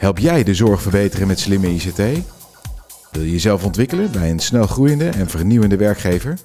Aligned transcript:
Help 0.00 0.18
jij 0.18 0.44
de 0.44 0.54
zorg 0.54 0.82
verbeteren 0.82 1.26
met 1.26 1.40
slimme 1.40 1.74
ICT? 1.74 1.96
Wil 3.10 3.22
je 3.22 3.30
jezelf 3.30 3.64
ontwikkelen 3.64 4.12
bij 4.12 4.30
een 4.30 4.38
snel 4.38 4.66
groeiende 4.66 5.08
en 5.08 5.28
vernieuwende 5.28 5.76
werkgever? 5.76 6.38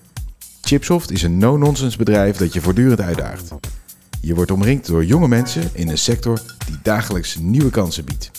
Chipsoft 0.62 1.12
is 1.12 1.24
een 1.24 1.38
no-nonsense 1.38 1.98
bedrijf 1.98 2.38
dat 2.38 2.54
je 2.54 2.62
voortdurend 2.62 3.02
uitdaagt. 3.02 3.52
Je 4.22 4.36
wordt 4.36 4.52
omringd 4.52 4.88
door 4.88 5.06
jonge 5.06 5.28
mensen 5.28 5.70
in 5.74 5.90
een 5.90 5.98
sector 5.98 6.42
die 6.66 6.78
dagelijks 6.82 7.38
nieuwe 7.38 7.70
kansen 7.70 8.06
biedt. 8.06 8.32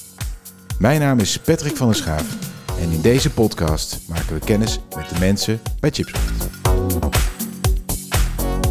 Mijn 0.79 1.01
naam 1.01 1.19
is 1.19 1.39
Patrick 1.39 1.77
van 1.77 1.87
der 1.87 1.97
Schaaf 1.97 2.37
en 2.81 2.91
in 2.91 3.01
deze 3.01 3.31
podcast 3.31 4.01
maken 4.09 4.35
we 4.35 4.41
kennis 4.41 4.81
met 4.97 5.09
de 5.09 5.19
mensen 5.19 5.61
bij 5.81 5.91
Chipsoft. 5.91 6.31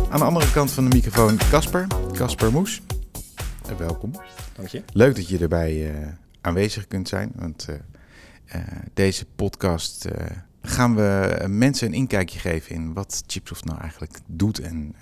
Aan 0.09 0.19
de 0.19 0.25
andere 0.25 0.51
kant 0.51 0.71
van 0.71 0.89
de 0.89 0.95
microfoon 0.95 1.37
Casper, 1.49 1.87
Casper 2.11 2.51
Moes. 2.51 2.81
Welkom. 3.77 4.11
Dank 4.55 4.67
je. 4.67 4.83
Leuk 4.93 5.15
dat 5.15 5.27
je 5.27 5.37
erbij 5.37 5.73
uh, 5.73 6.07
aanwezig 6.45 6.87
kunt 6.87 7.07
zijn, 7.07 7.31
want 7.35 7.67
uh, 7.69 7.75
uh, 8.55 8.61
deze 8.93 9.25
podcast 9.25 10.07
gaan 10.61 10.95
we 10.95 11.43
mensen 11.47 11.87
een 11.87 11.93
inkijkje 11.93 12.39
geven 12.39 12.75
in 12.75 12.93
wat 12.93 13.23
Chipsoft 13.27 13.65
nou 13.65 13.79
eigenlijk 13.79 14.19
doet 14.25 14.59
en 14.59 14.95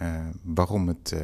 waarom 0.43 0.87
het 0.87 1.15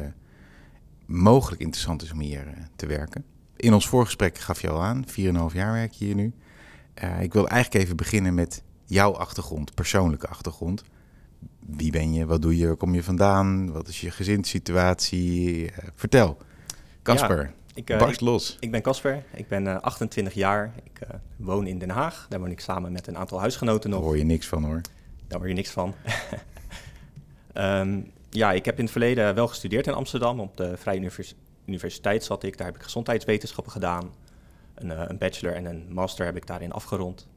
mogelijk 1.06 1.60
interessant 1.60 2.02
is 2.02 2.12
om 2.12 2.20
hier 2.20 2.44
te 2.76 2.86
werken. 2.86 3.24
In 3.56 3.74
ons 3.74 3.88
voorgesprek 3.88 4.38
gaf 4.38 4.60
je 4.60 4.70
al 4.70 4.82
aan, 4.82 5.04
4,5 5.06 5.12
jaar 5.52 5.72
werk 5.72 5.92
je 5.92 6.04
hier 6.04 6.14
nu. 6.14 6.32
ik 7.20 7.32
wil 7.32 7.48
eigenlijk 7.48 7.84
even 7.84 7.96
beginnen 7.96 8.34
met 8.34 8.62
jouw 8.84 9.12
achtergrond, 9.12 9.74
persoonlijke 9.74 10.28
achtergrond. 10.28 10.82
Wie 11.66 11.90
ben 11.90 12.12
je? 12.12 12.26
Wat 12.26 12.42
doe 12.42 12.56
je? 12.56 12.66
Waar 12.66 12.76
kom 12.76 12.94
je 12.94 13.02
vandaan? 13.02 13.72
Wat 13.72 13.88
is 13.88 14.00
je 14.00 14.10
gezinssituatie? 14.10 15.70
vertel. 15.94 16.38
Casper. 17.02 17.54
Ik, 17.74 17.90
uh, 17.90 17.98
Barst 17.98 18.20
los. 18.20 18.54
Ik, 18.54 18.60
ik 18.60 18.70
ben 18.70 18.82
Casper, 18.82 19.24
ik 19.34 19.48
ben 19.48 19.64
uh, 19.66 19.80
28 19.80 20.34
jaar, 20.34 20.72
ik 20.82 21.00
uh, 21.02 21.08
woon 21.36 21.66
in 21.66 21.78
Den 21.78 21.90
Haag. 21.90 22.26
Daar 22.28 22.40
woon 22.40 22.50
ik 22.50 22.60
samen 22.60 22.92
met 22.92 23.06
een 23.06 23.16
aantal 23.16 23.40
huisgenoten 23.40 23.90
nog. 23.90 23.98
Daar 23.98 24.08
hoor 24.08 24.18
je 24.18 24.24
niks 24.24 24.46
van 24.46 24.64
hoor. 24.64 24.80
Daar 25.28 25.38
hoor 25.38 25.48
je 25.48 25.54
niks 25.54 25.70
van. 25.70 25.94
um, 27.54 28.10
ja, 28.30 28.52
ik 28.52 28.64
heb 28.64 28.76
in 28.76 28.82
het 28.82 28.92
verleden 28.92 29.34
wel 29.34 29.48
gestudeerd 29.48 29.86
in 29.86 29.92
Amsterdam. 29.92 30.40
Op 30.40 30.56
de 30.56 30.76
Vrije 30.76 30.98
Univers 30.98 31.34
Universiteit 31.64 32.24
zat 32.24 32.42
ik, 32.42 32.56
daar 32.58 32.66
heb 32.66 32.76
ik 32.76 32.82
gezondheidswetenschappen 32.82 33.72
gedaan. 33.72 34.10
Een, 34.74 35.10
een 35.10 35.18
bachelor 35.18 35.54
en 35.54 35.64
een 35.64 35.86
master 35.88 36.24
heb 36.24 36.36
ik 36.36 36.46
daarin 36.46 36.72
afgerond. 36.72 37.28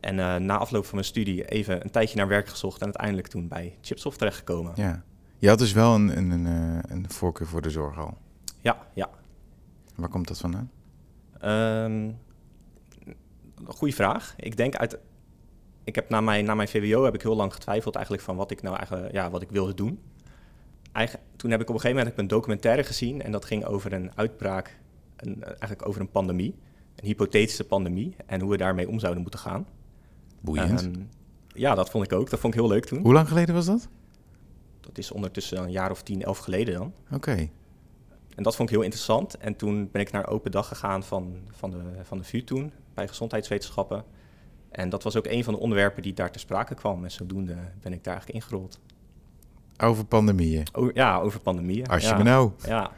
En 0.00 0.44
na 0.44 0.58
afloop 0.58 0.84
van 0.84 0.94
mijn 0.94 1.06
studie 1.06 1.44
even 1.44 1.84
een 1.84 1.90
tijdje 1.90 2.16
naar 2.16 2.28
werk 2.28 2.48
gezocht 2.48 2.78
en 2.78 2.84
uiteindelijk 2.84 3.28
toen 3.28 3.48
bij 3.48 3.76
Chipsoft 3.80 4.18
terechtgekomen. 4.18 4.72
Ja, 4.74 5.02
je 5.38 5.48
had 5.48 5.58
dus 5.58 5.72
wel 5.72 5.94
een, 5.94 6.16
een, 6.16 6.30
een, 6.30 6.82
een 6.88 7.10
voorkeur 7.10 7.46
voor 7.46 7.62
de 7.62 7.70
zorg 7.70 7.98
al. 7.98 8.18
Ja, 8.60 8.86
ja, 8.94 9.10
Waar 9.96 10.08
komt 10.08 10.28
dat 10.28 10.38
vandaan? 10.38 10.70
Um, 11.44 12.18
goeie 13.64 13.94
vraag. 13.94 14.34
Ik 14.36 14.56
denk 14.56 14.76
uit. 14.76 14.98
Ik 15.84 15.94
heb 15.94 16.08
na 16.08 16.20
mijn, 16.20 16.44
na 16.44 16.54
mijn 16.54 16.68
VWO 16.68 17.04
heb 17.04 17.14
ik 17.14 17.22
heel 17.22 17.36
lang 17.36 17.52
getwijfeld 17.52 17.94
eigenlijk 17.94 18.24
van 18.24 18.36
wat 18.36 18.50
ik 18.50 18.62
nou 18.62 18.76
eigenlijk 18.76 19.12
ja, 19.12 19.30
wat 19.30 19.42
ik 19.42 19.50
wilde 19.50 19.74
doen. 19.74 20.00
Eigen, 20.92 21.20
toen 21.36 21.50
heb 21.50 21.60
ik 21.60 21.68
op 21.68 21.74
een 21.74 21.80
gegeven 21.80 22.02
moment 22.02 22.20
een 22.20 22.28
documentaire 22.28 22.84
gezien 22.84 23.22
en 23.22 23.32
dat 23.32 23.44
ging 23.44 23.64
over 23.64 23.92
een 23.92 24.10
uitbraak, 24.14 24.78
een, 25.16 25.44
eigenlijk 25.44 25.88
over 25.88 26.00
een 26.00 26.10
pandemie, 26.10 26.54
een 26.96 27.06
hypothetische 27.06 27.64
pandemie 27.64 28.16
en 28.26 28.40
hoe 28.40 28.50
we 28.50 28.56
daarmee 28.56 28.88
om 28.88 28.98
zouden 28.98 29.22
moeten 29.22 29.40
gaan. 29.40 29.66
Boeiend. 30.40 30.82
Um, 30.82 31.08
ja, 31.48 31.74
dat 31.74 31.90
vond 31.90 32.04
ik 32.04 32.12
ook. 32.12 32.30
Dat 32.30 32.40
vond 32.40 32.54
ik 32.54 32.60
heel 32.60 32.68
leuk 32.68 32.84
toen. 32.84 33.02
Hoe 33.02 33.12
lang 33.12 33.28
geleden 33.28 33.54
was 33.54 33.66
dat? 33.66 33.88
Dat 34.80 34.98
is 34.98 35.10
ondertussen 35.10 35.62
een 35.62 35.70
jaar 35.70 35.90
of 35.90 36.02
tien, 36.02 36.22
elf 36.22 36.38
geleden 36.38 36.74
dan. 36.74 36.92
Oké. 37.04 37.14
Okay. 37.14 37.50
En 38.36 38.42
dat 38.42 38.56
vond 38.56 38.68
ik 38.68 38.74
heel 38.74 38.84
interessant. 38.84 39.36
En 39.36 39.56
toen 39.56 39.90
ben 39.90 40.00
ik 40.00 40.10
naar 40.10 40.28
open 40.28 40.50
dag 40.50 40.68
gegaan 40.68 41.04
van, 41.04 41.36
van, 41.50 41.70
de, 41.70 41.78
van 42.02 42.18
de 42.18 42.24
VU 42.24 42.44
toen, 42.44 42.72
bij 42.94 43.08
gezondheidswetenschappen. 43.08 44.04
En 44.70 44.88
dat 44.88 45.02
was 45.02 45.16
ook 45.16 45.26
een 45.26 45.44
van 45.44 45.54
de 45.54 45.60
onderwerpen 45.60 46.02
die 46.02 46.14
daar 46.14 46.30
ter 46.30 46.40
sprake 46.40 46.74
kwam. 46.74 47.04
En 47.04 47.10
zodoende 47.10 47.54
ben 47.54 47.92
ik 47.92 48.04
daar 48.04 48.14
eigenlijk 48.14 48.44
ingerold. 48.44 48.80
Over 49.76 50.04
pandemieën? 50.04 50.66
ja, 50.94 51.18
over 51.18 51.40
pandemieën. 51.40 51.86
Als 51.86 52.02
je 52.02 52.08
ja. 52.08 52.16
me 52.16 52.22
nou. 52.22 52.52
Ja. 52.66 52.90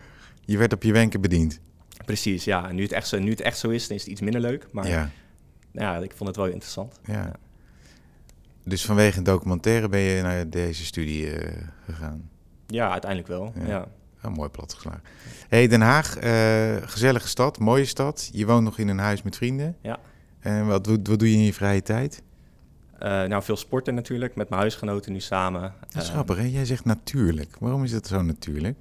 Je 0.45 0.59
werd 0.59 0.73
op 0.73 0.83
je 0.83 0.93
wenken 0.93 1.21
bediend. 1.21 1.61
Precies, 2.05 2.45
ja. 2.45 2.69
En 2.69 2.75
nu 2.75 2.83
het 2.83 2.93
echt 2.93 3.09
zo, 3.09 3.19
nu 3.19 3.31
het 3.31 3.41
echt 3.41 3.59
zo 3.59 3.69
is, 3.69 3.89
dan 3.89 3.97
is 3.97 4.03
het 4.03 4.11
iets 4.11 4.21
minder 4.21 4.41
leuk. 4.41 4.67
Maar 4.73 4.89
ja, 4.89 5.11
ja 5.73 5.97
ik 5.97 6.13
vond 6.13 6.29
het 6.29 6.37
wel 6.37 6.47
interessant. 6.47 7.01
Ja. 7.05 7.13
ja. 7.13 7.33
Dus 8.65 8.85
vanwege 8.85 9.19
een 9.19 9.25
documentaire 9.25 9.89
ben 9.89 10.01
je 10.01 10.23
naar 10.23 10.51
deze 10.51 10.85
studie 10.85 11.25
uh, 11.25 11.63
gegaan? 11.85 12.31
Ja, 12.67 12.91
uiteindelijk 12.91 13.31
wel. 13.31 13.53
ja. 13.67 13.89
Oh, 14.29 14.37
mooi 14.37 14.49
platgeslagen. 14.49 15.03
Hey, 15.49 15.69
Den 15.69 15.81
Haag, 15.81 16.23
uh, 16.25 16.77
gezellige 16.89 17.29
stad, 17.29 17.59
mooie 17.59 17.85
stad. 17.85 18.31
Je 18.33 18.47
woont 18.47 18.65
nog 18.65 18.79
in 18.79 18.89
een 18.89 18.99
huis 18.99 19.23
met 19.23 19.37
vrienden. 19.37 19.77
Ja. 19.83 19.99
En 20.41 20.67
wat, 20.67 20.87
wat, 20.87 21.07
wat 21.07 21.19
doe 21.19 21.31
je 21.31 21.37
in 21.37 21.45
je 21.45 21.53
vrije 21.53 21.83
tijd? 21.83 22.23
Uh, 23.03 23.03
nou, 23.03 23.43
veel 23.43 23.57
sporten 23.57 23.95
natuurlijk, 23.95 24.35
met 24.35 24.49
mijn 24.49 24.61
huisgenoten 24.61 25.13
nu 25.13 25.21
samen. 25.21 25.75
Dat 25.89 26.03
is 26.03 26.09
uh, 26.09 26.15
grappig, 26.15 26.37
hè? 26.37 26.43
Jij 26.43 26.65
zegt 26.65 26.85
natuurlijk. 26.85 27.57
Waarom 27.61 27.85
is 27.85 27.91
dat 27.91 28.07
zo 28.07 28.23
natuurlijk? 28.23 28.79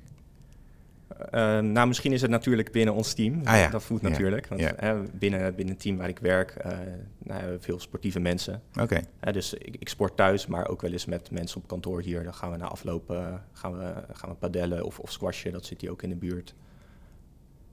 Uh, 1.19 1.59
nou, 1.59 1.87
misschien 1.87 2.11
is 2.11 2.21
het 2.21 2.31
natuurlijk 2.31 2.71
binnen 2.71 2.93
ons 2.93 3.13
team. 3.13 3.41
Ah, 3.43 3.57
ja. 3.57 3.69
Dat 3.69 3.83
voelt 3.83 4.01
ja. 4.01 4.09
natuurlijk. 4.09 4.47
Want 4.47 4.61
ja. 4.61 4.73
hè, 4.77 5.01
binnen, 5.03 5.55
binnen 5.55 5.73
het 5.73 5.83
team 5.83 5.97
waar 5.97 6.09
ik 6.09 6.19
werk, 6.19 6.57
uh, 6.65 6.77
nou, 7.17 7.57
veel 7.59 7.79
sportieve 7.79 8.19
mensen. 8.19 8.61
Oké. 8.81 9.03
Okay. 9.19 9.33
dus 9.33 9.53
ik, 9.53 9.75
ik, 9.79 9.89
sport 9.89 10.15
thuis, 10.15 10.47
maar 10.47 10.67
ook 10.67 10.81
wel 10.81 10.91
eens 10.91 11.05
met 11.05 11.31
mensen 11.31 11.57
op 11.57 11.67
kantoor 11.67 12.01
hier. 12.01 12.23
Dan 12.23 12.33
gaan 12.33 12.51
we 12.51 12.57
na 12.57 12.65
afloop 12.65 13.11
uh, 13.11 13.33
gaan 13.53 13.77
we, 13.77 13.93
gaan 14.13 14.29
we 14.29 14.35
padellen 14.35 14.85
of, 14.85 14.99
of 14.99 15.11
squashen. 15.11 15.51
Dat 15.51 15.65
zit 15.65 15.81
hier 15.81 15.91
ook 15.91 16.03
in 16.03 16.09
de 16.09 16.15
buurt. 16.15 16.55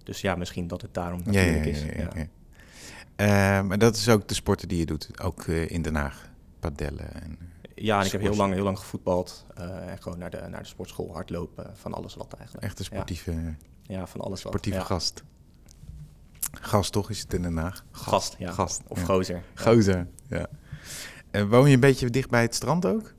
Dus 0.03 0.21
ja, 0.21 0.34
misschien 0.34 0.66
dat 0.66 0.82
het 0.82 0.94
daarom 0.94 1.21
natuurlijk 1.25 1.66
is. 1.66 1.84
Ja, 3.16 3.62
maar 3.62 3.78
dat 3.78 3.97
is 3.97 4.09
ook 4.09 4.28
de 4.28 4.34
sporten 4.34 4.69
die 4.69 4.78
je 4.78 4.87
doet, 4.87 5.21
ook 5.22 5.47
in 5.47 5.82
Den 5.82 5.94
Haag, 5.94 6.31
padellen 6.61 7.15
en... 7.22 7.38
Ja, 7.75 8.01
en 8.01 8.07
ik 8.07 8.12
heb 8.12 8.21
heel 8.21 8.37
lang, 8.37 8.53
heel 8.53 8.65
lang 8.65 8.79
gevoetbald. 8.79 9.47
Uh, 9.59 9.91
en 9.91 10.03
gewoon 10.03 10.19
naar 10.19 10.31
de, 10.31 10.47
naar 10.51 10.62
de 10.62 10.69
sportschool, 10.69 11.12
hardlopen, 11.12 11.71
van 11.77 11.95
alles 11.95 12.15
wat 12.15 12.33
eigenlijk. 12.33 12.65
Echt 12.67 12.79
een 12.79 12.85
sportieve, 12.85 13.33
ja. 13.33 13.57
ja 13.83 14.07
van 14.07 14.21
alles 14.21 14.41
sportieve 14.41 14.79
wat, 14.79 14.87
gast. 14.87 15.23
Gast 16.61 16.93
toch, 16.93 17.11
is 17.11 17.21
het 17.21 17.35
in 17.35 17.43
Den 17.43 17.57
Haag? 17.57 17.85
Gast, 17.91 18.11
gast 18.11 18.35
ja. 18.39 18.53
Gast, 18.53 18.83
of 18.89 19.03
gozer. 19.03 19.43
Gozer, 19.55 20.07
ja. 20.29 20.47
En 21.31 21.49
woon 21.49 21.69
je 21.69 21.75
een 21.75 21.81
beetje 21.81 22.11
dicht 22.11 22.31
bij 22.31 22.43
het 22.43 22.55
strand 22.55 22.87
ook? 22.87 23.15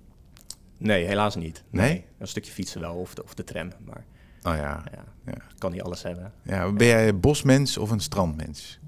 Nee, 0.78 1.06
helaas 1.06 1.36
niet. 1.36 1.64
Nee? 1.70 1.90
nee? 1.90 2.06
Een 2.18 2.28
stukje 2.28 2.52
fietsen 2.52 2.82
wel, 2.82 2.96
of 2.96 3.14
de, 3.14 3.24
of 3.24 3.34
de 3.34 3.44
tram, 3.44 3.72
maar... 3.86 4.06
Oh 4.44 4.56
ja. 4.56 4.84
ja. 4.92 5.04
ja. 5.26 5.38
Kan 5.58 5.72
niet 5.72 5.82
alles 5.82 6.04
hebben. 6.04 6.34
Ja, 6.44 6.72
ben 6.72 6.88
jij 6.88 7.08
een 7.08 7.20
bosmens 7.20 7.78
of 7.78 7.92
een 7.92 8.00
strandmens? 8.00 8.80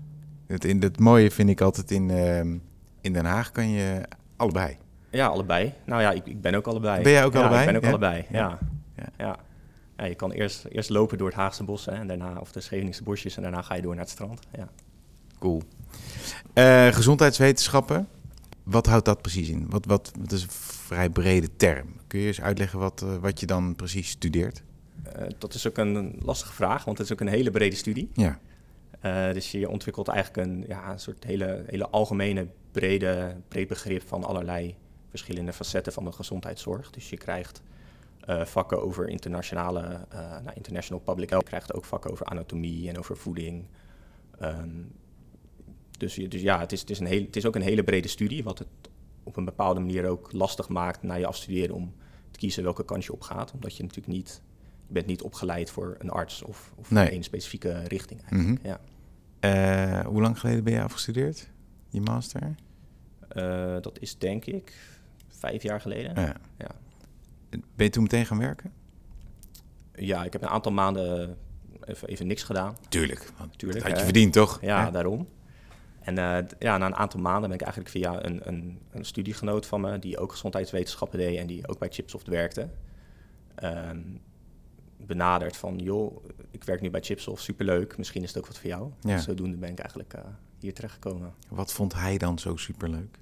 Het, 0.47 0.65
in, 0.65 0.81
het 0.81 0.99
mooie 0.99 1.31
vind 1.31 1.49
ik 1.49 1.61
altijd 1.61 1.91
in, 1.91 2.09
uh, 2.09 2.39
in 3.01 3.13
Den 3.13 3.25
Haag 3.25 3.51
kan 3.51 3.69
je 3.69 4.03
allebei. 4.35 4.77
Ja, 5.17 5.27
allebei. 5.27 5.73
Nou 5.85 6.01
ja, 6.01 6.11
ik, 6.11 6.25
ik 6.25 6.41
ben 6.41 6.55
ook 6.55 6.67
allebei. 6.67 7.03
Ben 7.03 7.11
jij 7.11 7.25
ook 7.25 7.33
ja, 7.33 7.39
allebei? 7.39 7.59
ik 7.59 7.65
ben 7.65 7.75
ook 7.75 7.83
ja? 7.83 7.89
allebei, 7.89 8.25
ja. 8.29 8.59
Ja. 9.17 9.35
ja. 9.97 10.05
je 10.05 10.15
kan 10.15 10.31
eerst, 10.31 10.65
eerst 10.65 10.89
lopen 10.89 11.17
door 11.17 11.27
het 11.27 11.35
Haagse 11.35 11.63
bos 11.63 11.85
hè, 11.85 11.91
en 11.91 12.07
daarna, 12.07 12.37
of 12.39 12.51
de 12.51 12.61
Scheveningse 12.61 13.03
bosjes 13.03 13.35
en 13.35 13.41
daarna 13.41 13.61
ga 13.61 13.75
je 13.75 13.81
door 13.81 13.95
naar 13.95 14.03
het 14.03 14.11
strand. 14.11 14.39
Ja. 14.57 14.67
Cool. 15.39 15.61
Uh, 16.53 16.87
gezondheidswetenschappen, 16.87 18.07
wat 18.63 18.85
houdt 18.85 19.05
dat 19.05 19.21
precies 19.21 19.49
in? 19.49 19.65
Wat, 19.69 19.85
wat, 19.85 20.11
wat 20.19 20.31
is 20.31 20.41
een 20.41 20.49
vrij 20.51 21.09
brede 21.09 21.49
term? 21.55 21.87
Kun 22.07 22.19
je 22.19 22.27
eens 22.27 22.41
uitleggen 22.41 22.79
wat, 22.79 23.01
uh, 23.05 23.15
wat 23.15 23.39
je 23.39 23.45
dan 23.45 23.75
precies 23.75 24.09
studeert? 24.09 24.63
Uh, 25.19 25.23
dat 25.37 25.53
is 25.53 25.67
ook 25.67 25.77
een 25.77 26.15
lastige 26.21 26.53
vraag, 26.53 26.85
want 26.85 26.97
het 26.97 27.07
is 27.07 27.13
ook 27.13 27.19
een 27.19 27.27
hele 27.27 27.51
brede 27.51 27.75
studie. 27.75 28.09
Ja. 28.13 28.39
Uh, 29.05 29.33
dus 29.33 29.51
je 29.51 29.69
ontwikkelt 29.69 30.07
eigenlijk 30.07 30.47
een, 30.47 30.65
ja, 30.67 30.91
een 30.91 30.99
soort 30.99 31.23
hele, 31.23 31.63
hele 31.67 31.89
algemene, 31.89 32.47
brede, 32.71 33.35
breed 33.47 33.67
begrip 33.67 34.07
van 34.07 34.23
allerlei 34.23 34.75
verschillende 35.09 35.53
facetten 35.53 35.93
van 35.93 36.05
de 36.05 36.11
gezondheidszorg. 36.11 36.89
Dus 36.89 37.09
je 37.09 37.17
krijgt 37.17 37.61
uh, 38.29 38.45
vakken 38.45 38.81
over 38.83 39.09
internationale, 39.09 39.81
uh, 40.13 40.19
nou, 40.19 40.51
international 40.53 41.01
public 41.01 41.29
health. 41.29 41.43
Je 41.43 41.49
krijgt 41.49 41.73
ook 41.73 41.85
vakken 41.85 42.11
over 42.11 42.25
anatomie 42.25 42.89
en 42.89 42.97
over 42.97 43.17
voeding. 43.17 43.65
Um, 44.41 44.91
dus, 45.97 46.13
dus 46.13 46.41
ja, 46.41 46.59
het 46.59 46.71
is, 46.71 46.79
het, 46.79 46.89
is 46.89 46.99
een 46.99 47.05
heel, 47.05 47.21
het 47.21 47.35
is 47.35 47.45
ook 47.45 47.55
een 47.55 47.61
hele 47.61 47.83
brede 47.83 48.07
studie, 48.07 48.43
wat 48.43 48.59
het 48.59 48.67
op 49.23 49.37
een 49.37 49.45
bepaalde 49.45 49.79
manier 49.79 50.07
ook 50.07 50.31
lastig 50.31 50.69
maakt 50.69 51.03
na 51.03 51.13
je 51.13 51.25
afstuderen 51.25 51.75
om 51.75 51.93
te 52.31 52.39
kiezen 52.39 52.63
welke 52.63 52.85
kant 52.85 53.05
je 53.05 53.13
op 53.13 53.21
gaat. 53.21 53.51
Omdat 53.51 53.77
je 53.77 53.83
natuurlijk 53.83 54.13
niet, 54.13 54.41
je 54.87 54.93
bent 54.93 55.05
niet 55.05 55.21
opgeleid 55.21 55.69
voor 55.69 55.95
een 55.99 56.09
arts 56.09 56.41
of, 56.41 56.73
of 56.75 56.91
nee. 56.91 57.09
één 57.09 57.23
specifieke 57.23 57.83
richting. 57.87 58.21
Eigenlijk. 58.21 58.63
Mm 58.63 58.71
-hmm. 58.71 58.79
ja. 59.41 59.99
uh, 59.99 60.05
hoe 60.05 60.21
lang 60.21 60.39
geleden 60.39 60.63
ben 60.63 60.73
je 60.73 60.81
afgestudeerd, 60.81 61.49
je 61.89 62.01
master? 62.01 62.55
Dat 63.81 63.99
is 63.99 64.17
denk 64.17 64.45
ik 64.45 64.73
vijf 65.37 65.63
jaar 65.63 65.81
geleden. 65.81 66.21
Ja. 66.21 66.35
ja. 66.57 66.71
Ben 67.49 67.85
je 67.85 67.89
toen 67.89 68.03
meteen 68.03 68.25
gaan 68.25 68.37
werken? 68.37 68.71
Ja, 69.93 70.23
ik 70.23 70.33
heb 70.33 70.41
een 70.41 70.47
aantal 70.47 70.71
maanden 70.71 71.37
even, 71.83 72.07
even 72.07 72.27
niks 72.27 72.43
gedaan. 72.43 72.77
Tuurlijk, 72.89 73.31
want 73.37 73.57
Tuurlijk, 73.57 73.87
had 73.87 73.97
je 73.97 74.03
verdiend 74.03 74.33
toch? 74.33 74.61
Ja, 74.61 74.91
daarom. 74.91 75.27
En 75.99 76.17
uh, 76.17 76.37
ja, 76.59 76.77
na 76.77 76.85
een 76.85 76.95
aantal 76.95 77.19
maanden 77.19 77.49
ben 77.49 77.59
ik 77.59 77.65
eigenlijk 77.65 77.91
via 77.91 78.25
een, 78.25 78.47
een, 78.47 78.79
een 78.91 79.05
studiegenoot 79.05 79.65
van 79.65 79.81
me... 79.81 79.99
die 79.99 80.17
ook 80.17 80.31
gezondheidswetenschappen 80.31 81.19
deed 81.19 81.37
en 81.37 81.47
die 81.47 81.67
ook 81.67 81.79
bij 81.79 81.89
Chipsoft 81.89 82.27
werkte... 82.27 82.69
Um, 83.63 84.21
benaderd 84.97 85.57
van, 85.57 85.77
joh, 85.77 86.25
ik 86.51 86.63
werk 86.63 86.81
nu 86.81 86.89
bij 86.89 87.01
Chipsoft, 87.01 87.43
superleuk, 87.43 87.97
misschien 87.97 88.23
is 88.23 88.27
het 88.27 88.37
ook 88.37 88.47
wat 88.47 88.57
voor 88.57 88.69
jou. 88.69 88.91
Ja. 89.01 89.17
Zodoende 89.17 89.57
ben 89.57 89.69
ik 89.69 89.79
eigenlijk 89.79 90.13
uh, 90.13 90.21
hier 90.59 90.73
terechtgekomen. 90.73 91.33
Wat 91.49 91.73
vond 91.73 91.93
hij 91.93 92.17
dan 92.17 92.39
zo 92.39 92.55
superleuk? 92.55 93.19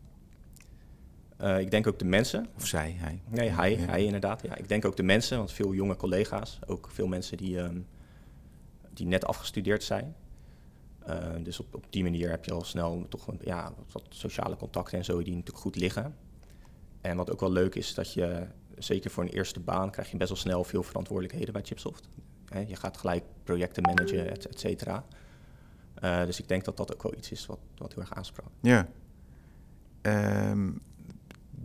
Uh, 1.41 1.59
ik 1.59 1.71
denk 1.71 1.87
ook 1.87 1.99
de 1.99 2.05
mensen. 2.05 2.47
Of 2.55 2.67
zij, 2.67 2.95
hij? 2.97 3.21
Nee, 3.27 3.49
hij, 3.49 3.77
ja. 3.77 3.85
hij 3.85 4.03
inderdaad. 4.03 4.41
Ja. 4.41 4.55
Ik 4.55 4.67
denk 4.67 4.85
ook 4.85 4.95
de 4.95 5.03
mensen, 5.03 5.37
want 5.37 5.51
veel 5.51 5.73
jonge 5.73 5.95
collega's, 5.95 6.59
ook 6.65 6.89
veel 6.91 7.07
mensen 7.07 7.37
die, 7.37 7.59
um, 7.59 7.87
die 8.93 9.07
net 9.07 9.25
afgestudeerd 9.25 9.83
zijn. 9.83 10.15
Uh, 11.07 11.15
dus 11.43 11.59
op, 11.59 11.75
op 11.75 11.85
die 11.89 12.03
manier 12.03 12.29
heb 12.29 12.45
je 12.45 12.53
al 12.53 12.63
snel 12.63 13.05
toch 13.09 13.27
een, 13.27 13.39
ja, 13.43 13.73
wat 13.91 14.03
sociale 14.09 14.55
contacten 14.57 14.97
en 14.97 15.05
zo 15.05 15.23
die 15.23 15.35
natuurlijk 15.35 15.63
goed 15.63 15.75
liggen. 15.75 16.15
En 17.01 17.17
wat 17.17 17.31
ook 17.31 17.39
wel 17.39 17.51
leuk 17.51 17.75
is, 17.75 17.93
dat 17.93 18.13
je 18.13 18.47
zeker 18.77 19.11
voor 19.11 19.23
een 19.23 19.29
eerste 19.29 19.59
baan 19.59 19.91
krijg 19.91 20.11
je 20.11 20.17
best 20.17 20.29
wel 20.29 20.39
snel 20.39 20.63
veel 20.63 20.83
verantwoordelijkheden 20.83 21.53
bij 21.53 21.63
Chipsoft. 21.63 22.07
He, 22.45 22.59
je 22.59 22.75
gaat 22.75 22.97
gelijk 22.97 23.23
projecten 23.43 23.83
managen, 23.83 24.31
et, 24.31 24.47
et 24.47 24.59
cetera. 24.59 25.05
Uh, 26.03 26.25
dus 26.25 26.39
ik 26.39 26.47
denk 26.47 26.65
dat 26.65 26.77
dat 26.77 26.93
ook 26.93 27.03
wel 27.03 27.13
iets 27.13 27.31
is 27.31 27.45
wat, 27.45 27.59
wat 27.77 27.93
heel 27.93 28.01
erg 28.01 28.13
aansprak. 28.13 28.49
Ja. 28.61 28.87
Um, 30.01 30.81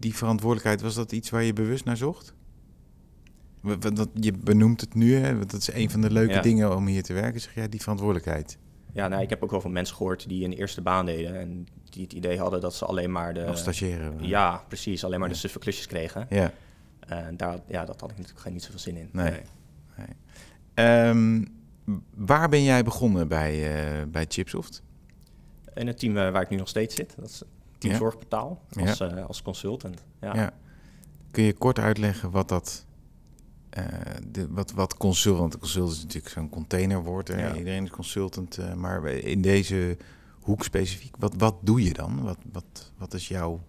die 0.00 0.14
verantwoordelijkheid, 0.14 0.80
was 0.80 0.94
dat 0.94 1.12
iets 1.12 1.30
waar 1.30 1.42
je 1.42 1.52
bewust 1.52 1.84
naar 1.84 1.96
zocht? 1.96 2.34
Je 4.14 4.32
benoemt 4.32 4.80
het 4.80 4.94
nu, 4.94 5.14
hè? 5.14 5.38
dat 5.38 5.52
is 5.52 5.72
een 5.72 5.90
van 5.90 6.00
de 6.00 6.10
leuke 6.10 6.32
ja. 6.32 6.40
dingen 6.40 6.76
om 6.76 6.86
hier 6.86 7.02
te 7.02 7.12
werken. 7.12 7.40
Zeg 7.40 7.54
jij, 7.54 7.68
die 7.68 7.80
verantwoordelijkheid? 7.80 8.58
Ja, 8.92 9.08
nou, 9.08 9.22
ik 9.22 9.30
heb 9.30 9.42
ook 9.42 9.50
wel 9.50 9.60
van 9.60 9.72
mensen 9.72 9.96
gehoord 9.96 10.28
die 10.28 10.44
een 10.44 10.52
eerste 10.52 10.80
baan 10.80 11.06
deden 11.06 11.38
en 11.38 11.66
die 11.84 12.02
het 12.02 12.12
idee 12.12 12.38
hadden 12.38 12.60
dat 12.60 12.74
ze 12.74 12.84
alleen 12.84 13.12
maar 13.12 13.34
de... 13.34 13.46
Als 13.46 13.60
stagiaire. 13.60 14.12
Ja, 14.18 14.64
precies. 14.68 15.04
Alleen 15.04 15.18
maar 15.18 15.28
ja. 15.28 15.34
de 15.34 15.40
suffe 15.40 15.58
klusjes 15.58 15.86
kregen. 15.86 16.26
Ja. 16.30 16.52
En 17.00 17.36
daar, 17.36 17.58
ja, 17.66 17.84
dat 17.84 18.00
had 18.00 18.10
ik 18.10 18.16
natuurlijk 18.16 18.44
geen 18.44 18.52
niet 18.52 18.62
zoveel 18.62 18.78
zin 18.78 18.96
in. 18.96 19.08
Nee. 19.12 19.30
nee. 19.30 20.06
nee. 20.74 21.08
Um, 21.08 21.46
waar 22.14 22.48
ben 22.48 22.62
jij 22.62 22.82
begonnen 22.82 23.28
bij, 23.28 23.76
uh, 24.00 24.06
bij 24.08 24.24
Chipsoft? 24.28 24.82
In 25.74 25.86
het 25.86 25.98
team 25.98 26.14
waar 26.14 26.42
ik 26.42 26.48
nu 26.48 26.56
nog 26.56 26.68
steeds 26.68 26.94
zit. 26.94 27.14
Dat 27.16 27.28
is 27.28 27.42
Team 27.80 27.92
Ja. 27.92 27.98
Zorgportaal 27.98 28.62
als, 28.80 28.98
Ja. 28.98 29.10
eh, 29.16 29.26
als 29.26 29.42
consultant. 29.42 30.04
Ja. 30.20 30.34
Ja. 30.34 30.52
Kun 31.30 31.42
je 31.42 31.52
kort 31.52 31.78
uitleggen 31.78 32.30
wat 32.30 32.48
dat... 32.48 32.86
eh, 33.70 33.84
de, 34.28 34.48
wat, 34.50 34.72
wat 34.72 34.96
consultant... 34.96 35.58
Consultant 35.58 35.96
is 35.96 36.02
natuurlijk 36.02 36.32
zo'n 36.32 36.48
containerwoord. 36.48 37.28
Hè? 37.28 37.46
Ja. 37.46 37.56
Iedereen 37.56 37.84
is 37.84 37.90
consultant. 37.90 38.58
eh, 38.58 38.74
maar 38.74 39.06
in 39.06 39.42
deze 39.42 39.96
hoek 40.40 40.64
specifiek, 40.64 41.14
wat, 41.18 41.34
wat 41.38 41.54
doe 41.60 41.82
je 41.82 41.92
dan? 41.92 42.22
Wat, 42.22 42.38
wat, 42.52 42.92
wat 42.98 43.14
is 43.14 43.28
jouw 43.28 43.60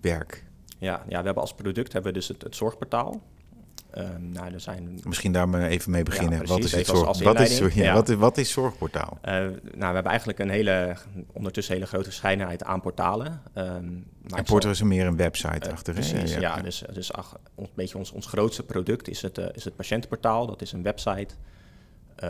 werk? 0.00 0.44
Ja, 0.78 1.04
ja, 1.08 1.18
we 1.18 1.24
hebben 1.24 1.42
als 1.42 1.54
product 1.54 1.92
hebben 1.92 2.12
we 2.12 2.18
dus 2.18 2.28
het, 2.28 2.42
het 2.42 2.56
zorgportaal. 2.56 3.22
Ehm, 3.94 4.30
nou, 4.30 4.52
er 4.52 4.60
zijn 4.60 5.00
Misschien 5.04 5.32
daar 5.32 5.48
maar 5.48 5.62
even 5.62 5.90
mee 5.90 6.02
beginnen. 6.02 6.46
wat, 6.46 6.58
is 6.64 6.70
het 6.72 6.88
als- 6.88 6.98
zorg, 6.98 7.08
als 7.08 7.20
wat, 7.22 7.40
is, 7.40 7.50
inleiding. 7.50 7.74
ja, 7.74 7.84
Ja. 7.84 7.94
wat, 7.94 8.08
is, 8.08 8.16
wat 8.16 8.38
is 8.38 8.50
zorgportaal? 8.50 9.18
Eh, 9.22 9.32
nou, 9.34 9.50
we 9.62 9.84
hebben 9.84 10.04
eigenlijk 10.04 10.38
een 10.38 10.50
hele, 10.50 10.96
ondertussen 11.32 11.74
hele 11.74 11.86
grote 11.86 12.04
verscheidenheid 12.04 12.64
aan 12.64 12.80
portalen. 12.80 13.42
Ehm, 13.52 13.66
maar 14.28 14.38
En 14.38 14.46
zal- 14.46 14.70
is 14.70 14.80
er 14.80 14.86
meer 14.86 15.06
een 15.06 15.16
website 15.16 15.66
eh, 15.66 15.72
achter. 15.72 15.94
precies, 15.94 16.34
ja. 16.34 16.60
Dus, 16.62 16.82
dus 16.92 17.12
ach, 17.12 17.38
ons, 17.54 17.68
een 17.68 17.74
beetje 17.76 17.98
ons, 17.98 18.10
ons 18.12 18.26
grootste 18.26 18.62
product 18.62 19.08
is 19.08 19.22
het, 19.22 19.38
eh, 19.38 19.46
is 19.52 19.64
het 19.64 19.76
patiëntenportaal. 19.76 20.46
Dat 20.46 20.62
is 20.62 20.72
een 20.72 20.82
website 20.82 21.34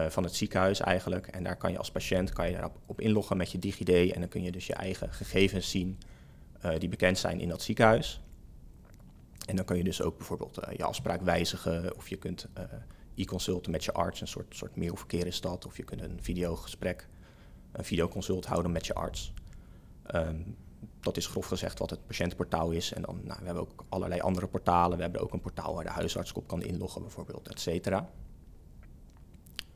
van 0.08 0.22
het 0.24 0.34
ziekenhuis 0.34 0.80
eigenlijk. 0.80 1.26
En 1.26 1.42
daar 1.44 1.56
kan 1.56 1.70
je 1.72 1.78
als 1.78 1.90
patiënt 1.90 2.32
kan 2.32 2.46
je 2.46 2.52
daarop 2.52 2.76
op 2.86 3.00
inloggen 3.00 3.36
met 3.36 3.52
je 3.52 3.58
DigiD. 3.58 3.88
En 4.12 4.20
dan 4.20 4.28
kun 4.28 4.42
je 4.42 4.52
dus 4.52 4.66
je 4.66 4.74
eigen 4.74 5.12
gegevens 5.12 5.70
zien 5.70 5.98
die 6.78 6.88
bekend 6.88 7.18
zijn 7.18 7.40
in 7.40 7.48
dat 7.48 7.62
ziekenhuis. 7.62 8.20
En 9.44 9.56
dan 9.56 9.64
kan 9.64 9.76
je 9.76 9.84
dus 9.84 10.02
ook 10.02 10.16
bijvoorbeeld 10.16 10.58
eh, 10.58 10.76
je 10.76 10.84
afspraak 10.84 11.22
wijzigen. 11.22 11.96
Of 11.96 12.08
je 12.08 12.16
kunt 12.16 12.46
eh, 12.54 12.64
e-consulten 13.14 13.70
met 13.70 13.84
je 13.84 13.92
arts. 13.92 14.20
Een 14.20 14.28
soort, 14.28 14.56
soort 14.56 14.76
mailverkeer 14.76 15.26
is 15.26 15.40
dat. 15.40 15.66
Of 15.66 15.76
je 15.76 15.84
kunt 15.84 16.02
een 16.02 16.18
videogesprek, 16.22 17.08
een 17.72 17.84
videoconsult 17.84 18.46
houden 18.46 18.72
met 18.72 18.86
je 18.86 18.94
arts. 18.94 19.32
Ehm, 20.02 20.40
dat 21.00 21.16
is 21.16 21.26
grof 21.26 21.46
gezegd 21.46 21.78
wat 21.78 21.90
het 21.90 22.06
patiëntenportaal 22.06 22.70
is. 22.70 22.92
En 22.92 23.02
dan, 23.02 23.20
nou, 23.24 23.38
we 23.38 23.44
hebben 23.44 23.62
ook 23.62 23.84
allerlei 23.88 24.20
andere 24.20 24.46
portalen. 24.46 24.96
We 24.96 25.02
hebben 25.02 25.20
ook 25.20 25.32
een 25.32 25.40
portaal 25.40 25.74
waar 25.74 25.84
de 25.84 25.90
huisarts 25.90 26.32
op 26.32 26.46
kan 26.46 26.62
inloggen 26.62 27.02
bijvoorbeeld, 27.02 27.48
et 27.48 27.60
cetera. 27.60 28.10